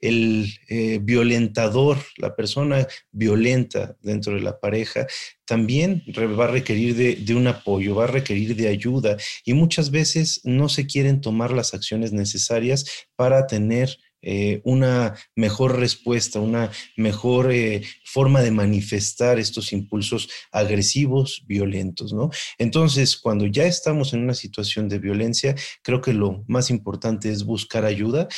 El 0.00 0.54
eh, 0.68 0.98
violentador, 1.02 1.98
la 2.16 2.34
persona 2.34 2.86
violenta 3.10 3.96
dentro 4.00 4.34
de 4.34 4.40
la 4.40 4.58
pareja, 4.58 5.06
también 5.44 6.02
va 6.38 6.44
a 6.44 6.48
requerir 6.48 6.96
de, 6.96 7.34
un 7.34 7.46
apoyo, 7.46 7.94
va 7.94 8.04
a 8.04 8.06
requerir 8.06 8.56
de 8.56 8.68
ayuda 8.68 9.18
y 9.44 9.52
muchas 9.52 9.90
veces 9.90 10.40
no 10.44 10.70
se 10.70 10.86
quieren 10.86 11.20
tomar 11.20 11.52
las 11.52 11.74
acciones 11.74 12.12
necesarias 12.12 12.86
para 13.16 13.46
tener 13.46 13.98
eh, 14.22 14.60
una 14.64 15.14
mejor 15.34 15.78
respuesta, 15.78 16.38
una 16.38 16.70
mejor 16.96 17.52
eh, 17.52 17.82
forma 18.04 18.40
de 18.40 18.52
manifestar 18.52 19.40
estos 19.40 19.72
impulsos 19.72 20.28
agresivos, 20.52 21.42
violentos, 21.46 22.12
¿no? 22.12 22.30
Entonces, 22.58 23.16
cuando 23.16 23.46
ya 23.46 23.64
estamos 23.64 24.12
en 24.12 24.22
una 24.22 24.34
situación 24.34 24.88
de 24.88 25.00
violencia, 25.00 25.56
creo 25.82 26.00
que 26.00 26.12
lo 26.12 26.44
más 26.46 26.70
importante 26.70 27.30
es 27.30 27.44
buscar 27.44 27.84
ayuda 27.84 28.28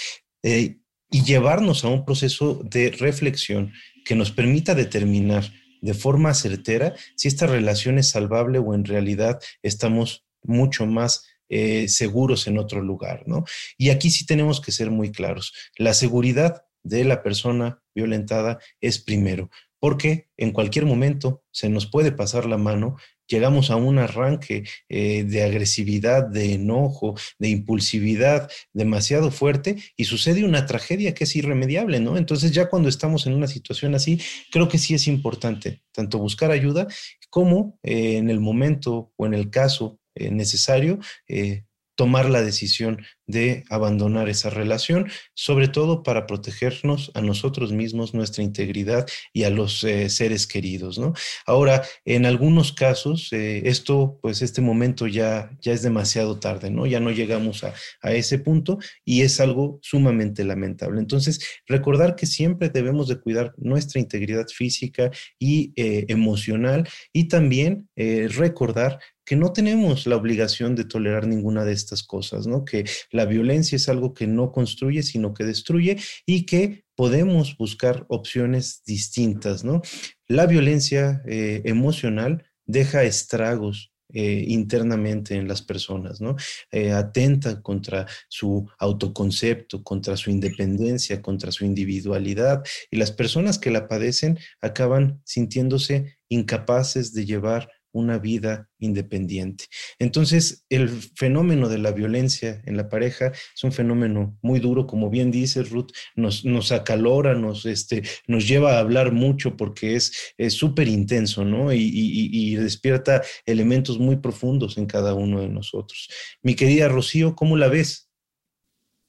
eh, 0.43 0.79
y 1.11 1.23
llevarnos 1.23 1.85
a 1.85 1.89
un 1.89 2.05
proceso 2.05 2.63
de 2.65 2.91
reflexión 2.91 3.73
que 4.05 4.15
nos 4.15 4.31
permita 4.31 4.75
determinar 4.75 5.53
de 5.83 5.95
forma 5.95 6.33
certera 6.33 6.95
si 7.15 7.29
esta 7.29 7.47
relación 7.47 7.99
es 7.99 8.09
salvable 8.09 8.59
o 8.59 8.75
en 8.75 8.87
realidad 8.87 9.39
estamos 9.63 10.25
mucho 10.43 10.87
más 10.87 11.27
eh, 11.49 11.89
seguros 11.89 12.47
en 12.47 12.59
otro 12.59 12.81
lugar, 12.83 13.25
¿no? 13.27 13.45
Y 13.79 13.91
aquí 13.91 14.11
sí 14.11 14.27
tenemos 14.27 14.61
que 14.61 14.73
ser 14.73 14.91
muy 14.91 15.13
claros. 15.13 15.53
La 15.77 15.95
seguridad 15.95 16.65
de 16.83 17.05
la 17.05 17.23
persona 17.23 17.83
violentada 17.95 18.59
es 18.81 18.99
primero, 18.99 19.51
porque 19.81 20.29
en 20.37 20.53
cualquier 20.53 20.87
momento 20.87 21.45
se 21.51 21.69
nos 21.69 21.87
puede 21.87 22.13
pasar 22.13 22.47
la 22.47 22.57
mano, 22.57 22.97
llegamos 23.27 23.71
a 23.71 23.77
un 23.77 23.99
arranque 23.99 24.65
eh, 24.89 25.25
de 25.25 25.43
agresividad, 25.43 26.27
de 26.27 26.55
enojo, 26.55 27.15
de 27.39 27.49
impulsividad 27.49 28.51
demasiado 28.73 29.31
fuerte 29.31 29.77
y 29.97 30.05
sucede 30.05 30.45
una 30.45 30.67
tragedia 30.67 31.15
que 31.15 31.25
es 31.25 31.37
irremediable, 31.37 32.01
¿no? 32.01 32.17
Entonces 32.17 32.53
ya 32.53 32.69
cuando 32.69 32.89
estamos 32.89 33.27
en 33.27 33.35
una 33.35 33.47
situación 33.47 33.95
así, 33.95 34.21
creo 34.51 34.69
que 34.69 34.79
sí 34.79 34.95
es 34.95 35.07
importante 35.07 35.83
tanto 35.93 36.19
buscar 36.19 36.51
ayuda 36.51 36.87
como 37.31 37.79
eh, 37.83 38.17
en 38.17 38.31
el 38.31 38.41
momento 38.41 39.13
o 39.17 39.27
en 39.27 39.35
el 39.35 39.51
caso 39.51 39.99
eh, 40.15 40.31
necesario 40.31 40.99
eh, 41.29 41.65
tomar 41.97 42.29
la 42.29 42.43
decisión 42.43 43.03
de 43.27 43.63
abandonar 43.71 44.29
esa 44.29 44.51
relación, 44.51 45.09
sobre 45.33 45.69
todo 45.69 46.03
para 46.03 46.27
protegernos 46.27 47.13
a 47.15 47.21
nosotros 47.21 47.73
mismos, 47.73 48.15
nuestra 48.15 48.43
integridad 48.43 49.07
y 49.33 49.45
a 49.45 49.51
los 49.51 49.85
eh, 49.85 50.11
seres 50.11 50.49
queridos. 50.49 51.01
Ahora, 51.47 51.85
en 52.05 52.27
algunos 52.27 52.73
casos, 52.73 53.29
esto, 53.33 54.19
pues 54.21 54.43
este 54.43 54.61
momento 54.61 55.07
ya, 55.07 55.57
ya 55.61 55.73
es 55.73 55.83
demasiado 55.83 56.41
tarde, 56.41 56.69
¿no? 56.69 56.85
Ya 56.85 56.99
no 56.99 57.13
llegamos 57.13 57.63
a, 57.63 57.73
a, 58.03 58.13
ese 58.13 58.41
punto 58.41 58.79
y 59.05 59.23
es 59.23 59.39
algo 59.41 59.79
sumamente 59.81 60.43
lamentable. 60.43 61.01
Entonces, 61.01 61.47
recordar 61.69 62.17
que 62.17 62.27
siempre 62.27 62.71
debemos 62.71 63.07
de 63.07 63.21
cuidar 63.21 63.55
nuestra 63.57 64.01
integridad 64.01 64.49
física 64.49 65.13
y 65.39 65.73
emocional 65.77 66.89
y 67.13 67.29
también 67.29 67.89
recordar 67.97 68.99
que 69.25 69.37
no 69.37 69.53
tenemos 69.53 70.07
la 70.07 70.17
obligación 70.17 70.75
de 70.75 70.85
tolerar 70.85 71.27
ninguna 71.27 71.65
de 71.65 71.73
estas 71.73 72.03
cosas, 72.03 72.47
¿no? 72.47 72.65
Que 72.65 72.85
la 73.11 73.27
violencia 73.27 73.77
es 73.77 73.89
algo 73.89 74.15
que 74.15 74.27
no 74.27 74.53
construye, 74.53 75.03
sino 75.03 75.35
que 75.35 75.45
destruye 75.45 75.99
y 76.27 76.47
que 76.47 76.85
podemos 76.95 77.57
buscar 77.57 78.07
opciones 78.09 78.83
distintas, 78.85 79.65
¿no? 79.65 79.83
La 80.27 80.47
violencia 80.47 81.23
eh, 81.27 81.63
emocional 81.65 82.45
deja 82.67 83.03
estragos 83.03 83.93
eh, 84.17 84.45
internamente 84.47 85.35
en 85.35 85.49
las 85.49 85.61
personas, 85.61 86.21
¿no? 86.21 86.37
Eh, 86.71 86.93
atenta 86.93 87.61
contra 87.63 88.07
su 88.29 88.69
autoconcepto, 88.79 89.83
contra 89.83 90.17
su 90.17 90.31
independencia, 90.31 91.21
contra 91.21 91.51
su 91.51 91.65
individualidad, 91.65 92.63
y 92.93 92.97
las 92.99 93.11
personas 93.11 93.59
que 93.59 93.73
la 93.73 93.89
padecen 93.89 94.39
acaban 94.61 95.21
sintiéndose 95.25 96.19
incapaces 96.29 97.13
de 97.13 97.25
llevar 97.25 97.69
una 97.95 98.19
vida 98.19 98.69
independiente. 98.79 99.65
Entonces, 99.99 100.67
el 100.69 100.91
fenómeno 100.91 101.69
de 101.69 101.79
la 101.79 101.93
violencia 101.93 102.61
en 102.67 102.77
la 102.77 102.89
pareja 102.89 103.29
es 103.29 103.65
un 103.65 103.73
fenómeno 103.73 104.37
muy 104.43 104.61
duro, 104.61 104.87
como 104.87 105.09
bien 105.09 105.31
dice 105.31 105.63
Ruth, 105.63 105.93
nos, 106.17 106.45
nos 106.45 106.73
acalora, 106.73 107.35
nos, 107.35 107.65
este, 107.65 108.03
nos 108.27 108.47
lleva 108.47 108.75
a 108.75 108.81
hablar 108.81 109.13
mucho 109.13 109.57
porque 109.57 109.95
es 109.95 110.13
súper 110.49 110.89
intenso, 110.89 111.45
¿no? 111.45 111.73
Y, 111.73 111.91
y, 111.95 112.55
despierta 112.57 113.23
elementos 113.47 113.99
muy 113.99 114.17
profundos 114.17 114.77
en 114.77 114.87
cada 114.87 115.15
uno 115.15 115.41
de 115.41 115.49
nosotros. 115.49 116.09
Mi 116.43 116.55
querida 116.55 116.89
Rocío, 116.89 117.35
¿cómo 117.35 117.57
la 117.57 117.69
ves? 117.69 118.11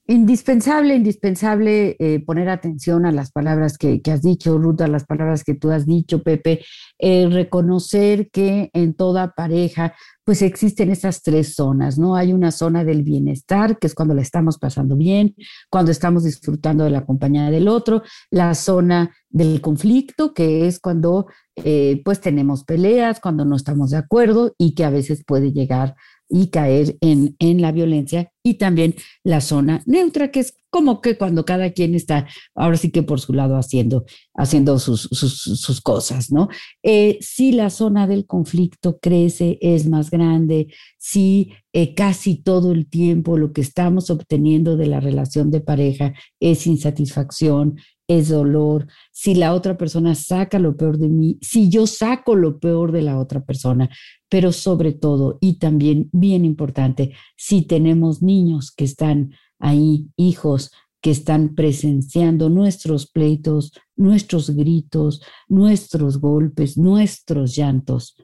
Indispensable, 0.08 0.94
indispensable 0.94 1.96
eh, 1.98 2.20
poner 2.24 2.48
atención 2.48 3.06
a 3.06 3.12
las 3.12 3.32
palabras 3.32 3.76
que, 3.76 4.00
has 4.12 4.22
dicho, 4.22 4.56
Ruth, 4.56 4.80
a 4.82 4.86
las 4.86 5.04
palabras 5.04 5.42
que 5.42 5.54
tú 5.54 5.72
has 5.72 5.84
dicho, 5.84 6.22
Pepe, 6.22 6.64
eh, 7.00 7.28
reconocer 7.28 8.30
que 8.30 8.70
en 8.72 8.94
toda 8.94 9.32
pareja 9.32 9.94
pues 10.22 10.42
existen 10.42 10.90
esas 10.90 11.22
tres 11.22 11.54
zonas, 11.54 11.98
¿no? 11.98 12.16
Hay 12.16 12.32
una 12.32 12.52
zona 12.52 12.84
del 12.84 13.02
bienestar, 13.02 13.78
que 13.78 13.88
es 13.88 13.94
cuando 13.94 14.14
la 14.14 14.22
estamos 14.22 14.58
pasando 14.58 14.96
bien, 14.96 15.34
cuando 15.70 15.90
estamos 15.90 16.24
disfrutando 16.24 16.84
de 16.84 16.90
la 16.90 17.04
compañía 17.04 17.50
del 17.50 17.66
otro, 17.66 18.02
la 18.30 18.54
zona 18.54 19.14
del 19.28 19.60
conflicto, 19.60 20.34
que 20.34 20.66
es 20.66 20.80
cuando 20.80 21.26
eh, 21.56 22.02
pues 22.04 22.20
tenemos 22.20 22.64
peleas, 22.64 23.20
cuando 23.20 23.44
no 23.44 23.56
estamos 23.56 23.90
de 23.90 23.98
acuerdo 23.98 24.54
y 24.58 24.74
que 24.74 24.84
a 24.84 24.90
veces 24.90 25.24
puede 25.24 25.52
llegar 25.52 25.94
y 26.28 26.48
caer 26.48 26.96
en, 27.00 27.36
en, 27.38 27.60
la 27.60 27.72
violencia 27.72 28.32
y 28.42 28.54
también 28.54 28.94
la 29.22 29.40
zona 29.40 29.82
neutra, 29.86 30.30
que 30.30 30.40
es 30.40 30.54
como 30.70 31.00
que 31.00 31.16
cuando 31.16 31.44
cada 31.44 31.70
quien 31.72 31.94
está 31.94 32.26
ahora 32.54 32.76
sí 32.76 32.90
que 32.90 33.02
por 33.02 33.20
su 33.20 33.32
lado 33.32 33.56
haciendo, 33.56 34.04
haciendo 34.34 34.78
sus, 34.78 35.08
sus, 35.10 35.80
cosas, 35.80 36.30
¿no? 36.30 36.48
Eh, 36.82 37.18
si 37.22 37.52
la 37.52 37.70
zona 37.70 38.06
del 38.06 38.26
conflicto 38.26 38.98
crece, 38.98 39.58
es 39.62 39.88
más 39.88 40.10
grande, 40.10 40.66
si 40.98 41.52
eh, 41.72 41.94
casi 41.94 42.42
todo 42.42 42.72
el 42.72 42.88
tiempo 42.88 43.38
lo 43.38 43.52
que 43.52 43.62
estamos 43.62 44.10
obteniendo 44.10 44.76
de 44.76 44.86
la 44.86 45.00
relación 45.00 45.50
de 45.50 45.60
pareja 45.60 46.12
es 46.40 46.66
insatisfacción, 46.66 47.78
es 48.08 48.28
dolor, 48.28 48.86
si 49.12 49.34
la 49.34 49.52
otra 49.52 49.76
persona 49.76 50.14
saca 50.14 50.58
lo 50.58 50.76
peor 50.76 50.98
de 50.98 51.08
mí, 51.08 51.38
si 51.40 51.68
yo 51.68 51.86
saco 51.86 52.36
lo 52.36 52.58
peor 52.58 52.92
de 52.92 53.02
la 53.02 53.18
otra 53.18 53.44
persona, 53.44 53.88
pero 54.28 54.52
sobre 54.52 54.92
todo, 54.92 55.38
y 55.40 55.58
también 55.58 56.08
bien 56.12 56.44
importante, 56.44 57.12
si 57.36 57.62
tenemos 57.62 58.22
niños 58.22 58.70
que 58.70 58.84
están 58.84 59.32
ahí, 59.58 60.08
hijos 60.16 60.70
que 61.00 61.10
están 61.10 61.54
presenciando 61.54 62.48
nuestros 62.48 63.10
pleitos, 63.10 63.72
nuestros 63.96 64.50
gritos, 64.50 65.22
nuestros 65.48 66.18
golpes, 66.20 66.76
nuestros 66.78 67.54
llantos, 67.56 68.16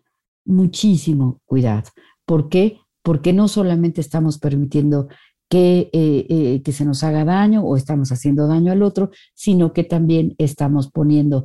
muchísimo 0.45 1.41
cuidado. 1.45 1.91
¿Por 2.25 2.49
qué? 2.49 2.79
Porque 3.03 3.33
no 3.33 3.49
solamente 3.49 4.01
estamos 4.01 4.39
permitiendo 4.39 5.09
que, 5.53 5.91
eh, 5.93 6.27
eh, 6.31 6.63
que 6.65 6.73
se 6.73 6.87
nos 6.87 7.05
haga 7.05 7.27
daño 7.27 7.63
o 7.63 7.77
estamos 7.77 8.11
haciendo 8.11 8.47
daño 8.47 8.73
al 8.73 8.83
otro, 8.83 9.11
sino 9.35 9.75
que 9.75 9.85
también 9.85 10.35
estamos 10.39 10.91
poniendo 10.91 11.45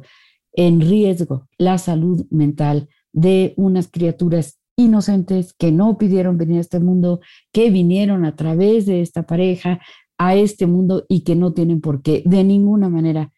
en 0.54 0.80
riesgo 0.80 1.50
la 1.58 1.78
salud 1.78 2.26
mental 2.30 2.88
de 3.12 3.54
unas 3.58 3.90
criaturas 3.92 4.62
inocentes 4.78 5.54
que 5.54 5.74
no 5.74 5.98
pidieron 5.98 6.38
venir 6.38 6.60
a 6.60 6.62
este 6.62 6.80
mundo, 6.80 7.20
que 7.52 7.70
vinieron 7.70 8.24
a 8.24 8.38
través 8.38 8.86
de 8.86 9.02
esta 9.02 9.24
pareja 9.24 9.82
a 10.18 10.36
este 10.38 10.68
mundo 10.68 11.04
y 11.10 11.26
que 11.26 11.36
no 11.36 11.52
tienen 11.52 11.82
por 11.82 12.02
qué 12.02 12.24
de 12.26 12.46
ninguna 12.46 12.88
manera 12.88 13.34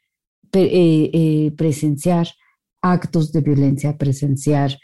eh, 0.53 1.51
presenciar 1.57 2.27
actos 2.79 3.31
de 3.31 3.41
violencia, 3.41 3.97
presenciar 3.97 4.77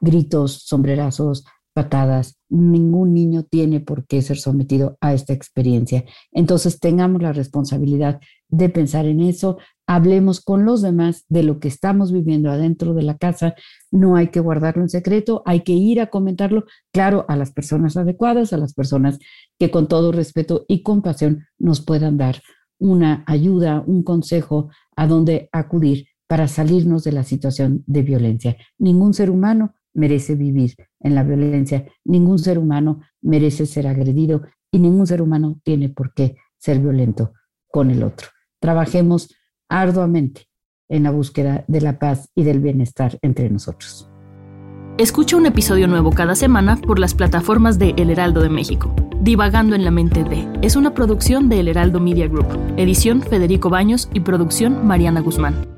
gritos, 0.00 0.62
sombrerazos, 0.64 1.44
Ningún 2.50 3.12
niño 3.12 3.42
tiene 3.42 3.80
por 3.80 4.06
qué 4.06 4.22
ser 4.22 4.38
sometido 4.38 4.96
a 5.00 5.12
esta 5.12 5.32
experiencia. 5.32 6.04
Entonces 6.32 6.80
tengamos 6.80 7.22
la 7.22 7.32
responsabilidad 7.32 8.20
de 8.48 8.70
pensar 8.70 9.04
en 9.04 9.20
eso, 9.20 9.58
hablemos 9.86 10.40
con 10.40 10.64
los 10.64 10.80
demás 10.80 11.24
de 11.28 11.42
lo 11.42 11.60
que 11.60 11.68
estamos 11.68 12.12
viviendo 12.12 12.50
adentro 12.50 12.94
de 12.94 13.02
la 13.02 13.18
casa. 13.18 13.54
No 13.90 14.16
hay 14.16 14.28
que 14.28 14.40
guardarlo 14.40 14.82
en 14.82 14.88
secreto, 14.88 15.42
hay 15.44 15.60
que 15.60 15.72
ir 15.72 16.00
a 16.00 16.08
comentarlo, 16.08 16.64
claro, 16.92 17.26
a 17.28 17.36
las 17.36 17.52
personas 17.52 17.96
adecuadas, 17.96 18.52
a 18.52 18.56
las 18.56 18.72
personas 18.72 19.18
que 19.58 19.70
con 19.70 19.86
todo 19.86 20.10
respeto 20.12 20.64
y 20.68 20.82
compasión 20.82 21.46
nos 21.58 21.82
puedan 21.82 22.16
dar 22.16 22.40
una 22.78 23.24
ayuda, 23.26 23.82
un 23.86 24.02
consejo 24.02 24.70
a 24.96 25.06
dónde 25.06 25.48
acudir 25.52 26.06
para 26.26 26.46
salirnos 26.48 27.04
de 27.04 27.12
la 27.12 27.24
situación 27.24 27.82
de 27.86 28.02
violencia. 28.02 28.56
Ningún 28.78 29.14
ser 29.14 29.30
humano 29.30 29.74
merece 29.98 30.36
vivir 30.36 30.74
en 31.00 31.14
la 31.14 31.24
violencia, 31.24 31.86
ningún 32.04 32.38
ser 32.38 32.58
humano 32.58 33.00
merece 33.20 33.66
ser 33.66 33.86
agredido 33.86 34.42
y 34.70 34.78
ningún 34.78 35.06
ser 35.06 35.20
humano 35.20 35.60
tiene 35.64 35.88
por 35.88 36.14
qué 36.14 36.36
ser 36.56 36.78
violento 36.78 37.32
con 37.70 37.90
el 37.90 38.02
otro. 38.02 38.28
Trabajemos 38.60 39.34
arduamente 39.68 40.46
en 40.88 41.02
la 41.02 41.10
búsqueda 41.10 41.64
de 41.68 41.80
la 41.80 41.98
paz 41.98 42.30
y 42.34 42.44
del 42.44 42.60
bienestar 42.60 43.18
entre 43.22 43.50
nosotros. 43.50 44.08
Escucha 44.98 45.36
un 45.36 45.46
episodio 45.46 45.86
nuevo 45.86 46.10
cada 46.10 46.34
semana 46.34 46.76
por 46.76 46.98
las 46.98 47.14
plataformas 47.14 47.78
de 47.78 47.94
El 47.96 48.10
Heraldo 48.10 48.40
de 48.40 48.48
México. 48.48 48.94
Divagando 49.20 49.76
en 49.76 49.84
la 49.84 49.90
mente 49.90 50.24
de 50.24 50.48
es 50.62 50.76
una 50.76 50.94
producción 50.94 51.48
de 51.48 51.60
El 51.60 51.68
Heraldo 51.68 52.00
Media 52.00 52.28
Group, 52.28 52.48
edición 52.76 53.22
Federico 53.22 53.68
Baños 53.68 54.08
y 54.12 54.20
producción 54.20 54.86
Mariana 54.86 55.20
Guzmán. 55.20 55.77